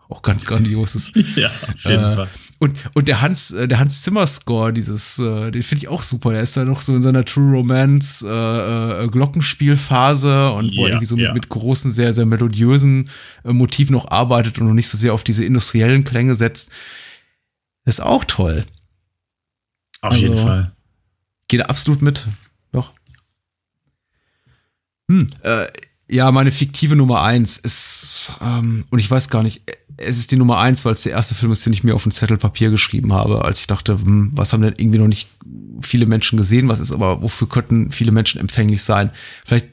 [0.09, 1.15] auch ganz grandios ist.
[1.37, 2.29] ja, auf jeden äh, Fall.
[2.59, 6.01] Und, und der Hans, äh, der Hans Zimmer Score, dieses, äh, den finde ich auch
[6.01, 6.33] super.
[6.33, 10.89] Der ist da noch so in seiner True Romance äh, äh, Glockenspielphase und wo er
[10.89, 11.33] irgendwie so ja.
[11.33, 13.09] mit, großen, sehr, sehr melodiösen
[13.45, 16.71] äh, Motiven noch arbeitet und noch nicht so sehr auf diese industriellen Klänge setzt.
[17.85, 18.65] Das ist auch toll.
[20.01, 20.73] Auf also, jeden Fall.
[21.47, 22.27] Geht absolut mit.
[25.13, 25.67] Hm, äh,
[26.07, 29.61] ja, meine fiktive Nummer eins ist, ähm, und ich weiß gar nicht,
[29.97, 32.05] es ist die Nummer eins, weil es der erste Film ist, den ich mir auf
[32.05, 35.29] ein Zettel Papier geschrieben habe, als ich dachte, hm, was haben denn irgendwie noch nicht
[35.81, 39.11] viele Menschen gesehen, was ist aber, wofür könnten viele Menschen empfänglich sein?
[39.45, 39.67] Vielleicht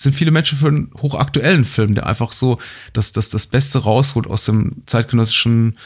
[0.00, 2.58] sind viele Menschen für einen hochaktuellen Film, der einfach so
[2.92, 5.78] das, das, das Beste rausholt aus dem zeitgenössischen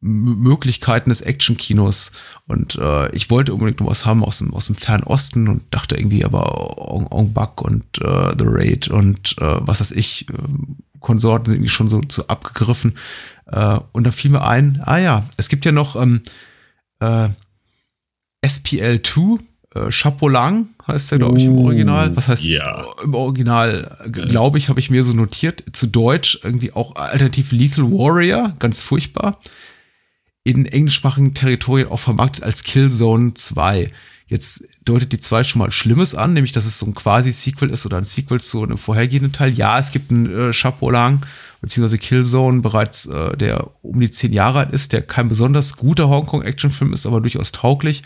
[0.00, 2.12] Möglichkeiten des Actionkinos.
[2.46, 5.96] Und äh, ich wollte unbedingt noch was haben aus dem, aus dem Fernosten und dachte
[5.96, 10.34] irgendwie aber Ong, Ong Bak und äh, The Raid und äh, was weiß ich, äh,
[11.00, 12.98] Konsorten sind irgendwie schon so, so abgegriffen.
[13.46, 16.22] Äh, und da fiel mir ein, ah ja, es gibt ja noch ähm,
[17.00, 17.28] äh,
[18.44, 19.40] SPL2,
[19.74, 20.30] äh, Chapeau
[20.86, 22.16] heißt der, glaube ich, im Original.
[22.16, 22.84] Was heißt ja.
[23.04, 27.84] im Original, glaube ich, habe ich mir so notiert, zu Deutsch irgendwie auch alternativ Lethal
[27.84, 29.38] Warrior, ganz furchtbar.
[30.44, 33.90] In englischsprachigen Territorien auch vermarktet als Killzone 2.
[34.26, 37.86] Jetzt deutet die 2 schon mal Schlimmes an, nämlich dass es so ein quasi-Sequel ist
[37.86, 39.52] oder ein Sequel zu einem vorhergehenden Teil.
[39.52, 41.24] Ja, es gibt einen äh, Chapeau Lang
[41.60, 46.08] beziehungsweise Killzone bereits, äh, der um die 10 Jahre alt ist, der kein besonders guter
[46.08, 48.02] Hongkong-Actionfilm ist, aber durchaus tauglich.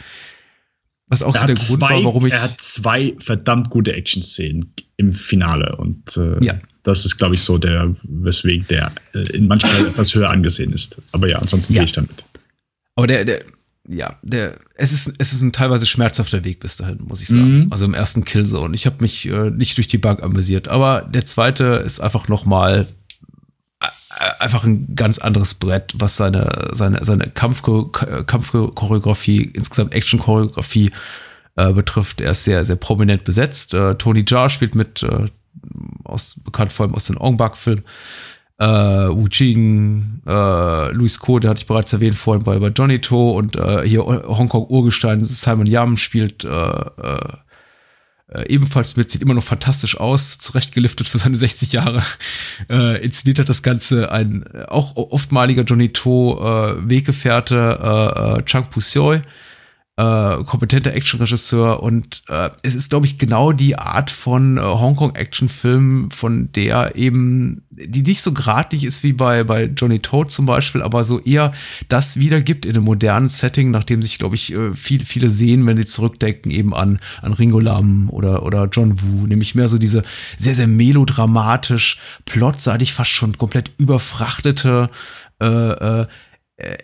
[1.08, 2.32] Was auch so der Grund war, warum ich.
[2.32, 6.54] Er hat zwei verdammt gute Action-Szenen im Finale und äh, ja.
[6.82, 10.98] Das ist, glaube ich, so der, weswegen der äh, in manchmal etwas höher angesehen ist.
[11.12, 11.80] Aber ja, ansonsten ja.
[11.80, 12.24] gehe ich damit.
[12.96, 13.44] Aber der, der,
[13.88, 17.64] ja, der, es ist, es ist ein teilweise schmerzhafter Weg bis dahin, muss ich sagen.
[17.64, 17.72] Mhm.
[17.72, 18.74] Also im ersten Killzone.
[18.74, 22.44] Ich habe mich äh, nicht durch die Bug amüsiert, aber der zweite ist einfach noch
[22.44, 22.86] mal
[23.80, 23.86] äh,
[24.38, 30.92] einfach ein ganz anderes Brett, was seine seine seine Kampfchoreografie, insgesamt Action-Choreografie
[31.56, 32.20] äh, betrifft.
[32.20, 33.74] Er ist sehr sehr prominent besetzt.
[33.74, 35.26] Äh, Tony Jaa spielt mit äh,
[36.12, 37.84] aus bekannt vor allem aus den Ong Bak-Filmen
[38.58, 43.00] äh, Wu Jing, äh, Luis Ko, der hatte ich bereits erwähnt vorhin bei, bei Johnny
[43.00, 47.36] To und äh, hier Hongkong Urgestein Simon Yam spielt äh, äh,
[48.46, 52.02] ebenfalls mit, sieht immer noch fantastisch aus, zurechtgeliftet für seine 60 Jahre.
[52.70, 58.70] Äh, inszeniert hat das Ganze ein auch oftmaliger Johnny To äh, Weggefährte äh, äh, Chang
[58.70, 59.22] Puseoi
[59.99, 66.11] äh, kompetenter Actionregisseur und äh, es ist, glaube ich, genau die Art von äh, Hongkong-Actionfilm,
[66.11, 70.80] von der eben, die nicht so gratig ist wie bei, bei Johnny Toad zum Beispiel,
[70.80, 71.53] aber so eher
[71.88, 75.76] das wiedergibt in einem modernen Setting, nachdem sich, glaube ich, äh, viel, viele sehen, wenn
[75.76, 80.05] sie zurückdenken, eben an, an Ringo Lam oder, oder John Woo, nämlich mehr so diese
[80.38, 84.88] sehr, sehr melodramatisch, plotseitig fast schon komplett überfrachtete
[85.43, 86.07] äh, äh,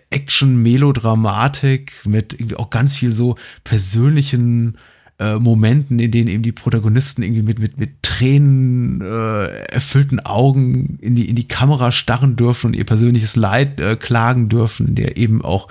[0.09, 4.77] Action-Melodramatik mit irgendwie auch ganz viel so persönlichen
[5.19, 10.97] äh, Momenten, in denen eben die Protagonisten irgendwie mit, mit, mit Tränen äh, erfüllten Augen
[11.01, 15.17] in die, in die Kamera starren dürfen und ihr persönliches Leid äh, klagen dürfen, der
[15.17, 15.67] eben auch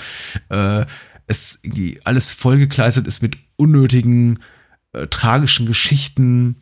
[0.50, 0.84] äh,
[1.26, 4.40] es irgendwie alles vollgekleistert ist mit unnötigen,
[4.92, 6.56] äh, tragischen Geschichten,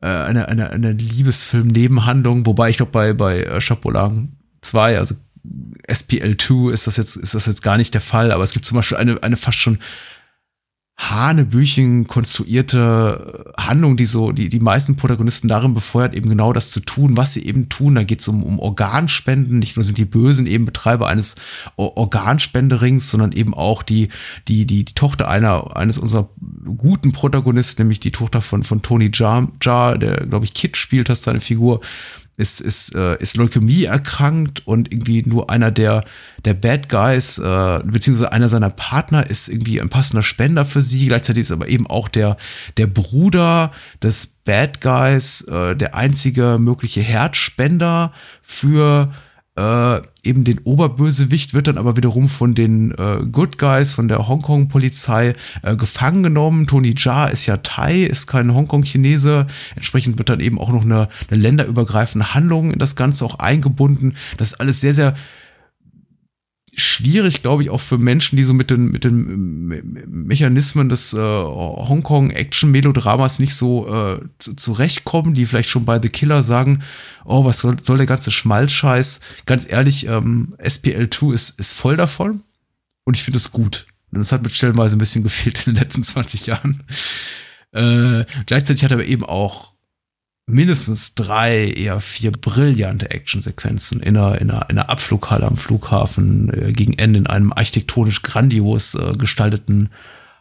[0.00, 3.92] äh, einer eine, eine Liebesfilm-Nebenhandlung, wobei ich glaube bei, bei äh, Chapeau
[4.62, 5.14] 2, also
[5.88, 8.76] SPL2 ist das jetzt, ist das jetzt gar nicht der Fall, aber es gibt zum
[8.76, 9.78] Beispiel eine, eine fast schon
[10.98, 16.80] Hanebüchen konstruierte Handlung, die so, die, die meisten Protagonisten darin befeuert, eben genau das zu
[16.80, 17.96] tun, was sie eben tun.
[17.96, 19.58] Da geht es um, um Organspenden.
[19.58, 21.34] Nicht nur sind die Bösen eben Betreiber eines
[21.76, 24.10] Organspenderings, sondern eben auch die,
[24.46, 26.28] die, die, die Tochter einer, eines unserer
[26.76, 31.08] guten Protagonisten, nämlich die Tochter von, von Tony Jar, Jar der, glaube ich, Kid spielt,
[31.08, 31.80] das seine Figur
[32.36, 36.04] ist, ist, äh, ist Leukämie erkrankt und irgendwie nur einer der,
[36.44, 41.06] der Bad Guys, äh, beziehungsweise einer seiner Partner ist irgendwie ein passender Spender für sie.
[41.06, 42.36] Gleichzeitig ist aber eben auch der,
[42.76, 43.72] der Bruder
[44.02, 48.12] des Bad Guys äh, der einzige mögliche Herzspender
[48.42, 49.12] für
[49.62, 54.26] äh, eben den Oberbösewicht wird dann aber wiederum von den äh, Good Guys, von der
[54.26, 56.66] Hongkong-Polizei äh, gefangen genommen.
[56.66, 59.46] Tony Jaa ist ja Thai, ist kein Hongkong-Chinese.
[59.76, 64.14] Entsprechend wird dann eben auch noch eine, eine länderübergreifende Handlung in das Ganze auch eingebunden.
[64.36, 65.14] Das ist alles sehr, sehr
[66.74, 69.66] schwierig, glaube ich, auch für Menschen, die so mit den, mit den
[70.08, 76.42] Mechanismen des äh, Hongkong-Action-Melodramas nicht so äh, zu, zurechtkommen, die vielleicht schon bei The Killer
[76.42, 76.82] sagen,
[77.24, 79.20] oh, was soll, soll der ganze Schmalzscheiß?
[79.44, 82.40] Ganz ehrlich, ähm, SPL2 ist, ist voll davon
[83.04, 83.86] und ich finde es gut.
[84.12, 86.84] Es hat mit stellenweise ein bisschen gefehlt in den letzten 20 Jahren.
[87.72, 89.71] Äh, gleichzeitig hat er aber eben auch
[90.46, 96.52] mindestens drei, eher vier brillante Actionsequenzen in einer, in einer, in einer Abflughalle am Flughafen,
[96.52, 99.90] äh, gegen Ende in einem architektonisch grandios äh, gestalteten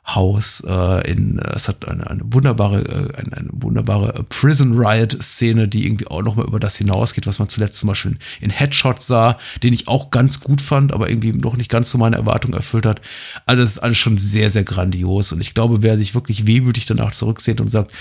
[0.08, 0.64] Haus.
[0.68, 5.86] Äh, in, äh, es hat eine, eine wunderbare, äh, eine, eine wunderbare Prison Riot-Szene, die
[5.86, 9.74] irgendwie auch nochmal über das hinausgeht, was man zuletzt zum Beispiel in Headshot sah, den
[9.74, 13.02] ich auch ganz gut fand, aber irgendwie noch nicht ganz so meine Erwartung erfüllt hat.
[13.45, 15.32] Also das ist alles schon sehr, sehr grandios.
[15.32, 17.91] Und ich glaube, wer sich wirklich wehmütig danach zurücksehnt und sagt,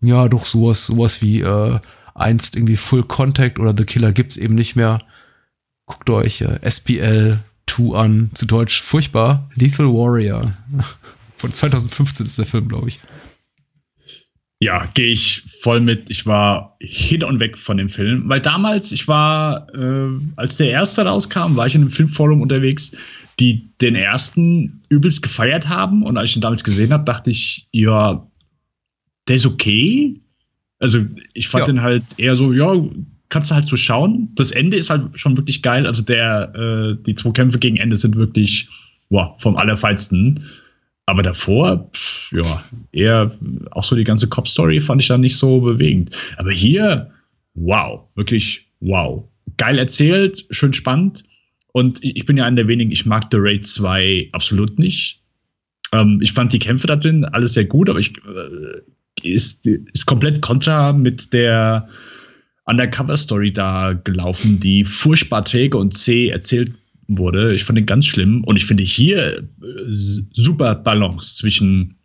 [0.00, 1.78] ja, doch sowas, sowas wie äh,
[2.14, 5.00] einst irgendwie Full Contact oder The Killer gibt's eben nicht mehr.
[5.86, 10.52] Guckt euch äh, SPL 2 an, zu Deutsch furchtbar, Lethal Warrior.
[11.36, 13.00] Von 2015 ist der Film, glaube ich.
[14.62, 16.10] Ja, gehe ich voll mit.
[16.10, 20.70] Ich war hin und weg von dem Film, weil damals, ich war, äh, als der
[20.70, 22.92] erste rauskam, war ich in einem Filmforum unterwegs,
[23.38, 26.02] die den ersten übelst gefeiert haben.
[26.02, 28.29] Und als ich ihn damals gesehen habe, dachte ich, ja,
[29.28, 30.20] der ist okay.
[30.78, 31.04] Also
[31.34, 31.72] ich fand ja.
[31.74, 32.74] den halt eher so, ja,
[33.28, 34.30] kannst du halt so schauen.
[34.34, 35.86] Das Ende ist halt schon wirklich geil.
[35.86, 38.68] Also der, äh, die zwei Kämpfe gegen Ende sind wirklich
[39.08, 40.44] wow, vom Allerfeinsten.
[41.06, 43.32] Aber davor, pff, ja, eher
[43.72, 46.16] auch so die ganze Cop-Story fand ich dann nicht so bewegend.
[46.36, 47.10] Aber hier,
[47.54, 49.24] wow, wirklich wow.
[49.56, 51.24] Geil erzählt, schön spannend.
[51.72, 55.20] Und ich bin ja einer der wenigen, ich mag The Raid 2 absolut nicht.
[55.92, 58.80] Ähm, ich fand die Kämpfe da drin alles sehr gut, aber ich äh,
[59.22, 61.88] ist, ist komplett kontra mit der
[62.66, 66.72] Undercover-Story da gelaufen, die furchtbar träge und zäh erzählt
[67.08, 67.54] wurde.
[67.54, 69.44] Ich fand den ganz schlimm und ich finde hier äh,
[69.90, 71.96] super Balance zwischen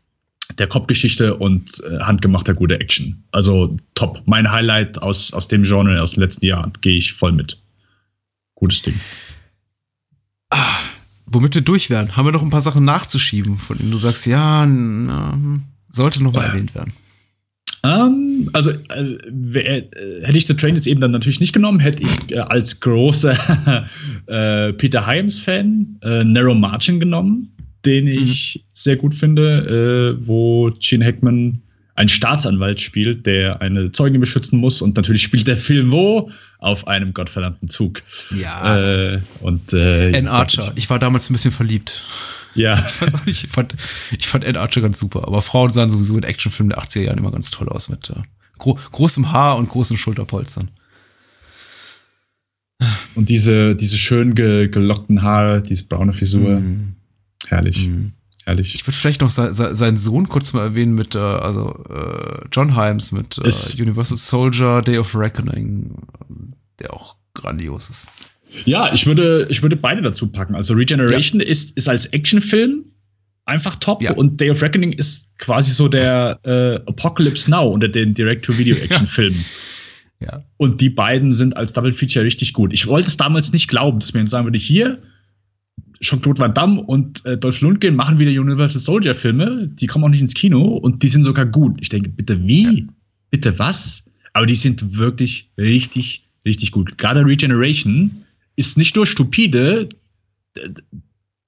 [0.57, 3.23] der Kopfgeschichte und äh, handgemachter guter Action.
[3.31, 4.21] Also top.
[4.25, 6.73] Mein Highlight aus, aus dem Genre aus den letzten Jahren.
[6.81, 7.59] Gehe ich voll mit.
[8.55, 8.99] Gutes Ding.
[10.49, 10.77] Ah,
[11.25, 14.25] womit wir durch werden, haben wir noch ein paar Sachen nachzuschieben, von denen du sagst,
[14.25, 15.63] ja, na, hm,
[15.95, 16.47] sollte noch mal ja.
[16.49, 16.93] erwähnt werden.
[17.85, 21.53] Um, ähm, also äh, wär, äh, hätte ich The Train jetzt eben dann natürlich nicht
[21.53, 23.85] genommen, hätte ich äh, als großer
[24.25, 27.51] äh, Peter Hyams-Fan äh, Narrow Margin genommen,
[27.85, 28.23] den mhm.
[28.23, 28.69] ich mhm.
[28.73, 31.61] sehr gut finde, äh, wo Gene Hackman
[31.93, 34.81] einen Staatsanwalt spielt, der eine Zeugin beschützen muss.
[34.81, 36.29] Und natürlich spielt der Film wo?
[36.57, 38.01] Auf einem gottverdammten Zug.
[38.35, 39.21] Ja.
[39.39, 40.73] und Ann Archer.
[40.75, 42.03] Ich war damals ein bisschen verliebt.
[42.55, 42.85] Ja.
[42.87, 43.75] Ich weiß auch nicht, ich fand,
[44.17, 47.17] ich fand Ed Archer ganz super, aber Frauen sahen sowieso in Actionfilmen der 80er Jahren
[47.17, 48.21] immer ganz toll aus mit äh,
[48.57, 50.71] gro großem Haar und großen Schulterpolstern.
[53.15, 56.59] Und diese, diese schön ge gelockten Haare, diese braune Frisur.
[56.59, 56.95] Mm.
[57.47, 57.87] Herrlich.
[57.87, 58.11] Mm.
[58.43, 58.75] Herrlich.
[58.75, 62.45] Ich würde vielleicht noch se se seinen Sohn kurz mal erwähnen mit, äh, also äh,
[62.51, 65.95] John Himes mit äh, Universal Soldier, Day of Reckoning,
[66.79, 68.07] der auch grandios ist.
[68.65, 70.55] Ja, ich würde, ich würde beide dazu packen.
[70.55, 71.47] Also Regeneration ja.
[71.47, 72.85] ist, ist als Actionfilm
[73.45, 74.13] einfach top ja.
[74.13, 79.43] und Day of Reckoning ist quasi so der äh, Apocalypse Now unter den Direct-to-Video-Action-Filmen.
[80.21, 80.27] Ja.
[80.27, 80.43] ja.
[80.55, 82.71] Und die beiden sind als Double Feature richtig gut.
[82.71, 85.01] Ich wollte es damals nicht glauben, dass mir sagen würde, hier
[85.99, 90.09] Jean-Claude Van Damme und äh, Dolph Lundgren machen wieder Universal Soldier Filme, die kommen auch
[90.09, 91.77] nicht ins Kino und die sind sogar gut.
[91.81, 92.79] Ich denke, bitte wie?
[92.79, 92.85] Ja.
[93.29, 94.05] Bitte was?
[94.31, 96.97] Aber die sind wirklich richtig, richtig gut.
[96.97, 98.24] Gerade Regeneration
[98.55, 99.89] ist nicht nur stupide,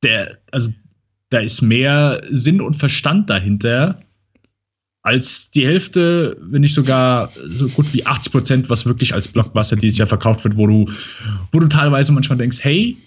[0.03, 0.72] der, also
[1.30, 3.99] da ist mehr Sinn und Verstand dahinter
[5.01, 9.78] als die Hälfte, wenn nicht sogar so gut wie 80 Prozent, was wirklich als Blockbuster
[9.78, 10.91] dieses Jahr verkauft wird, wo du,
[11.53, 12.97] wo du teilweise manchmal denkst, hey,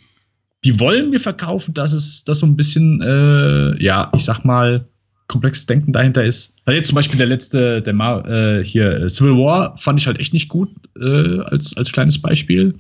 [0.65, 4.87] die wollen mir verkaufen, dass es, dass so ein bisschen, äh, ja, ich sag mal,
[5.31, 6.55] komplexes Denken dahinter ist.
[6.65, 10.19] Also jetzt zum Beispiel der letzte, der Mar äh, hier Civil War fand ich halt
[10.19, 10.71] echt nicht gut
[11.01, 12.75] äh, als als kleines Beispiel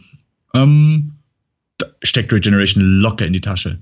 [0.54, 1.12] ähm,
[2.02, 3.78] steckt Regeneration locker in die Tasche.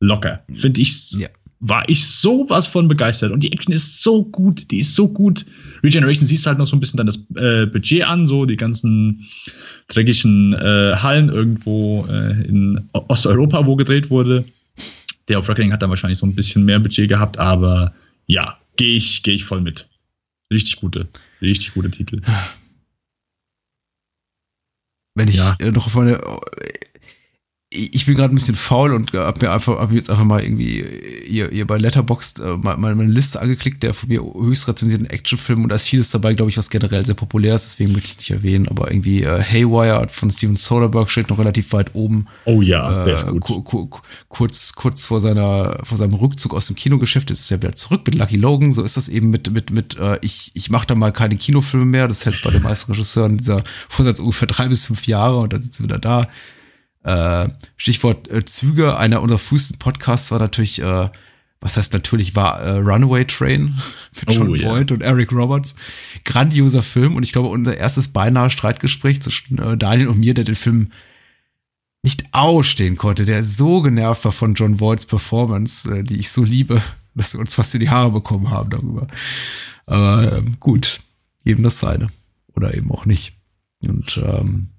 [0.00, 0.42] Locker.
[0.52, 1.12] Finde ich.
[1.12, 1.28] Ja.
[1.60, 3.30] war ich sowas von begeistert.
[3.30, 5.46] Und die Action ist so gut, die ist so gut.
[5.84, 9.28] Regeneration siehst halt noch so ein bisschen dann das äh, Budget an, so die ganzen
[9.88, 14.44] dreckigen äh, Hallen irgendwo äh, in Osteuropa, wo gedreht wurde.
[15.28, 17.94] Der auf Reckoning hat dann wahrscheinlich so ein bisschen mehr Budget gehabt, aber
[18.26, 19.88] ja, gehe ich, geh ich voll mit.
[20.52, 21.06] Richtig gute,
[21.40, 22.20] richtig gute Titel.
[25.14, 25.56] Wenn ich ja.
[25.72, 26.20] noch auf meine
[27.74, 30.80] ich bin gerade ein bisschen faul und hab mir einfach hab jetzt einfach mal irgendwie
[31.26, 35.62] ihr, ihr bei Letterboxd äh, mal, meine Liste angeklickt, der von mir höchst rezensierten Actionfilm
[35.62, 38.12] und da ist vieles dabei, glaube ich, was generell sehr populär ist, deswegen möchte ich
[38.12, 42.26] es nicht erwähnen, aber irgendwie äh, Haywire von Steven Soderbergh steht noch relativ weit oben.
[42.44, 43.90] Oh ja, äh, der ist gut.
[44.28, 48.14] kurz, kurz vor seiner, vor seinem Rückzug aus dem Kinogeschäft ist er wieder zurück mit
[48.14, 51.12] Lucky Logan, so ist das eben mit, mit, mit, äh, ich, ich mache da mal
[51.12, 55.06] keine Kinofilme mehr, das hält bei den meisten Regisseuren dieser Vorsatz ungefähr drei bis fünf
[55.06, 56.28] Jahre und dann sind sie wieder da.
[57.04, 61.08] Äh, Stichwort äh, Züge, einer unserer frühesten Podcasts war natürlich, äh,
[61.60, 63.80] was heißt natürlich, war äh, Runaway Train
[64.20, 64.94] mit John oh, Voight yeah.
[64.94, 65.74] und Eric Roberts.
[66.24, 70.44] Grandioser Film und ich glaube, unser erstes beinahe Streitgespräch zwischen äh, Daniel und mir, der
[70.44, 70.90] den Film
[72.02, 76.44] nicht ausstehen konnte, der so genervt war von John Voights Performance, äh, die ich so
[76.44, 76.82] liebe,
[77.14, 79.06] dass wir uns fast in die Haare bekommen haben darüber.
[79.86, 81.00] Aber ähm, gut,
[81.44, 82.08] jedem das seine.
[82.54, 83.36] Oder eben auch nicht.
[83.80, 84.71] Und ähm, äh,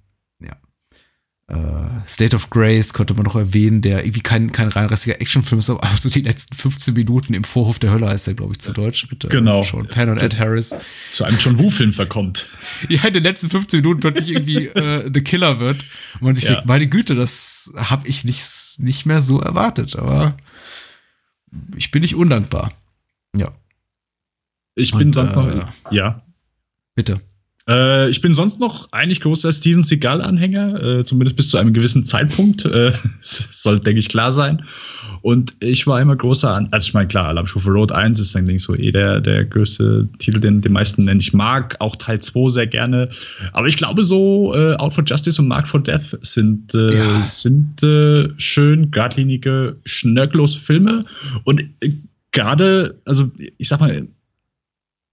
[2.07, 5.87] State of Grace könnte man noch erwähnen, der irgendwie kein, kein reinrassiger Actionfilm ist, aber
[5.99, 9.07] so die letzten 15 Minuten im Vorhof der Hölle heißt er, glaube ich, zu Deutsch,
[9.09, 9.63] mit äh, genau.
[9.63, 10.75] Sean Penn und Ed Harris.
[11.11, 12.47] Zu einem John Woo-Film verkommt.
[12.89, 15.83] ja, in den letzten 15 Minuten plötzlich irgendwie äh, The Killer wird.
[16.15, 16.51] Und man sich ja.
[16.51, 18.43] denkt, meine Güte, das habe ich nicht,
[18.77, 20.37] nicht mehr so erwartet, aber
[21.75, 22.73] ich bin nicht undankbar.
[23.35, 23.51] Ja.
[24.75, 26.23] Ich bin und, sonst noch, äh, ja.
[26.95, 27.21] Bitte.
[27.69, 32.03] Äh, ich bin sonst noch eigentlich großer Steven Seagal-Anhänger, äh, zumindest bis zu einem gewissen
[32.03, 32.65] Zeitpunkt.
[32.65, 32.91] Äh,
[33.21, 34.63] soll, denke ich, klar sein.
[35.21, 38.45] Und ich war immer großer, An also ich meine, klar, Alarmstufe Road 1 ist dann,
[38.45, 41.21] denke ich, so eh der, der größte Titel, den die meisten nennen.
[41.21, 43.09] Ich mag auch Teil 2 sehr gerne.
[43.53, 47.21] Aber ich glaube, so äh, Out for Justice und Mark for Death sind, äh, ja.
[47.21, 51.05] sind äh, schön geradlinige, schnörkellose Filme.
[51.45, 51.93] Und äh,
[52.33, 54.07] gerade, also ich sag mal,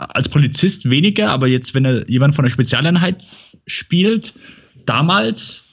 [0.01, 3.22] als Polizist weniger, aber jetzt, wenn er jemand von der Spezialeinheit
[3.66, 4.34] spielt,
[4.86, 5.64] damals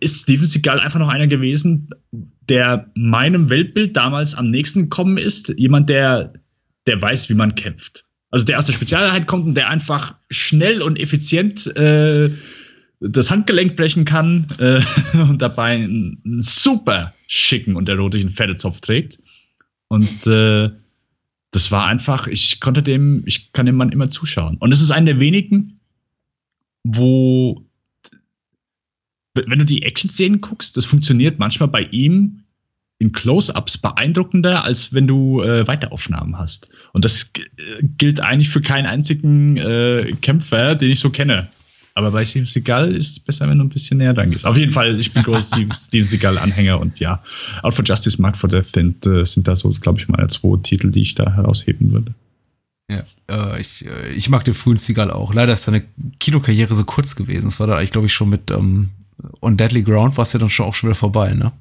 [0.00, 1.90] ist Steven Seagal einfach noch einer gewesen,
[2.48, 5.52] der meinem Weltbild damals am nächsten gekommen ist.
[5.56, 6.32] Jemand, der,
[6.86, 8.04] der weiß, wie man kämpft.
[8.30, 12.30] Also der aus der Spezialeinheit kommt und der einfach schnell und effizient äh,
[13.00, 14.80] das Handgelenk brechen kann äh,
[15.18, 19.18] und dabei einen, einen, super schicken und erotischen Pferdezopf trägt.
[19.88, 20.70] Und äh,
[21.52, 24.56] das war einfach, ich konnte dem, ich kann dem Mann immer zuschauen.
[24.56, 25.80] Und es ist einer der wenigen,
[26.82, 27.62] wo,
[29.34, 32.40] wenn du die Action-Szenen guckst, das funktioniert manchmal bei ihm
[32.98, 36.70] in Close-ups beeindruckender, als wenn du äh, Weiteraufnahmen hast.
[36.92, 37.32] Und das
[37.98, 41.48] gilt eigentlich für keinen einzigen äh, Kämpfer, den ich so kenne.
[41.94, 44.46] Aber bei Steven Seagal ist es besser, wenn du ein bisschen näher dran gehst.
[44.46, 47.22] Auf jeden Fall, ich bin großer Steven Seagal-Anhänger und ja,
[47.62, 50.56] Out for Justice, Mark for Death sind, äh, sind da so, glaube ich, meine zwei
[50.62, 52.14] Titel, die ich da herausheben würde.
[52.90, 55.34] Ja, äh, ich, äh, ich mag den frühen Seagal auch.
[55.34, 55.84] Leider ist seine
[56.18, 57.48] Kinokarriere so kurz gewesen.
[57.48, 58.90] Es war da eigentlich, glaube ich, schon mit ähm,
[59.40, 61.52] On Deadly Ground war es ja dann schon auch schon wieder vorbei, ne?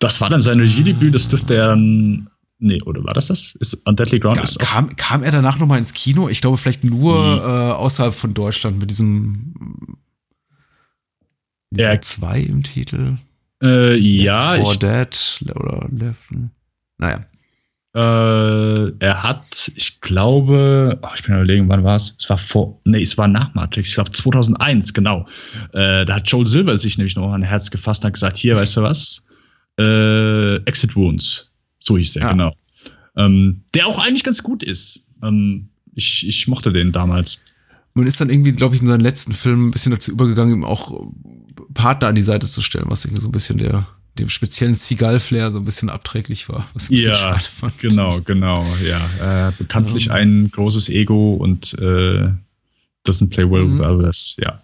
[0.00, 2.28] Das war dann sein Regiedebüt, das dürfte er dann
[2.60, 3.54] Nee, oder war das das?
[3.60, 4.38] Ist On Deadly Ground?
[4.38, 6.28] Ja, ist kam, kam er danach nochmal ins Kino?
[6.28, 7.40] Ich glaube, vielleicht nur mhm.
[7.40, 9.54] äh, außerhalb von Deutschland mit diesem,
[11.70, 12.00] ja.
[12.00, 13.18] zwei im Titel.
[13.62, 14.62] Äh, ja.
[14.62, 16.18] For Dead oder Left.
[16.98, 17.20] Naja.
[17.94, 22.16] Äh, er hat, ich glaube, oh, ich bin überlegen, wann war es?
[22.18, 25.26] Es war vor, nee, es war nach Matrix, ich glaube 2001, genau.
[25.72, 28.56] Äh, da hat Joel Silver sich nämlich noch an Herz gefasst und hat gesagt, hier,
[28.56, 29.24] weißt du was?
[29.78, 31.47] Äh, Exit Wounds
[31.78, 32.32] so hieß er, ja.
[32.32, 32.54] genau.
[33.16, 35.04] Ähm, der auch eigentlich ganz gut ist.
[35.22, 37.40] Ähm, ich, ich mochte den damals.
[37.94, 40.64] Man ist dann irgendwie, glaube ich, in seinen letzten Filmen ein bisschen dazu übergegangen, ihm
[40.64, 41.10] auch
[41.74, 45.50] Partner an die Seite zu stellen, was irgendwie so ein bisschen der, dem speziellen Seagal-Flair
[45.50, 46.68] so ein bisschen abträglich war.
[46.74, 47.36] Was ich ja,
[47.78, 49.48] genau, genau, ja.
[49.48, 50.14] Äh, bekanntlich ja.
[50.14, 52.30] ein großes Ego und äh,
[53.06, 53.78] doesn't play well mhm.
[53.78, 54.62] with others, ja.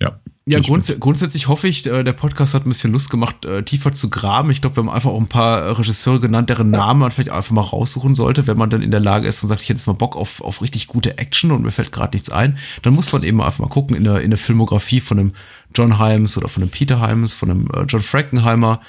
[0.00, 0.18] Ja.
[0.44, 3.92] Ja, grunds grundsätzlich hoffe ich, äh, der Podcast hat ein bisschen Lust gemacht, äh, tiefer
[3.92, 4.50] zu graben.
[4.50, 7.52] Ich glaube, wir haben einfach auch ein paar Regisseure genannt, deren Namen man vielleicht einfach
[7.52, 9.86] mal raussuchen sollte, wenn man dann in der Lage ist und sagt, ich hätte jetzt
[9.86, 12.58] mal Bock auf, auf richtig gute Action und mir fällt gerade nichts ein.
[12.82, 15.32] Dann muss man eben einfach mal gucken in der, in der Filmografie von einem
[15.76, 18.80] John Himes oder von einem Peter Himes, von einem äh, John Frankenheimer,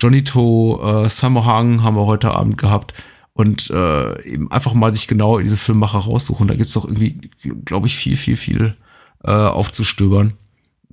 [0.00, 2.94] Johnny To, äh, Sammo Hang haben wir heute Abend gehabt
[3.34, 6.48] und äh, eben einfach mal sich genau diese Filmmacher raussuchen.
[6.48, 7.30] Da gibt's doch irgendwie,
[7.66, 8.74] glaube ich, viel, viel, viel
[9.22, 10.32] äh, aufzustöbern.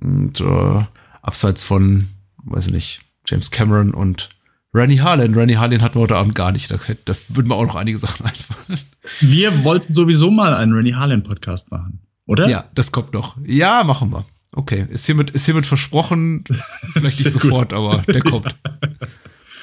[0.00, 0.84] Und äh,
[1.22, 2.08] abseits von,
[2.44, 4.30] weiß ich nicht, James Cameron und
[4.74, 5.34] Rennie Harlan.
[5.34, 6.70] Rennie Harlan hatten wir heute Abend gar nicht.
[6.70, 8.80] Da, da würden mir auch noch einige Sachen einfallen.
[9.20, 12.48] Wir wollten sowieso mal einen Rennie Harlan Podcast machen, oder?
[12.48, 13.36] Ja, das kommt noch.
[13.44, 14.24] Ja, machen wir.
[14.52, 16.44] Okay, ist hiermit, ist hiermit versprochen.
[16.92, 17.78] Vielleicht nicht sofort, gut.
[17.78, 18.54] aber der kommt.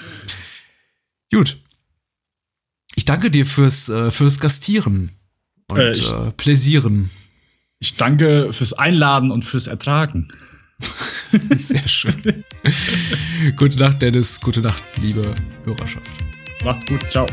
[1.32, 1.58] gut.
[2.96, 5.10] Ich danke dir fürs, äh, fürs Gastieren
[5.70, 7.10] und äh, ich, äh, Pläsieren.
[7.84, 10.30] Ich danke fürs Einladen und fürs Ertragen.
[11.54, 12.46] Sehr schön.
[13.58, 14.40] gute Nacht, Dennis.
[14.40, 16.10] Gute Nacht, liebe Hörerschaft.
[16.64, 17.12] Macht's gut.
[17.12, 17.28] Ciao.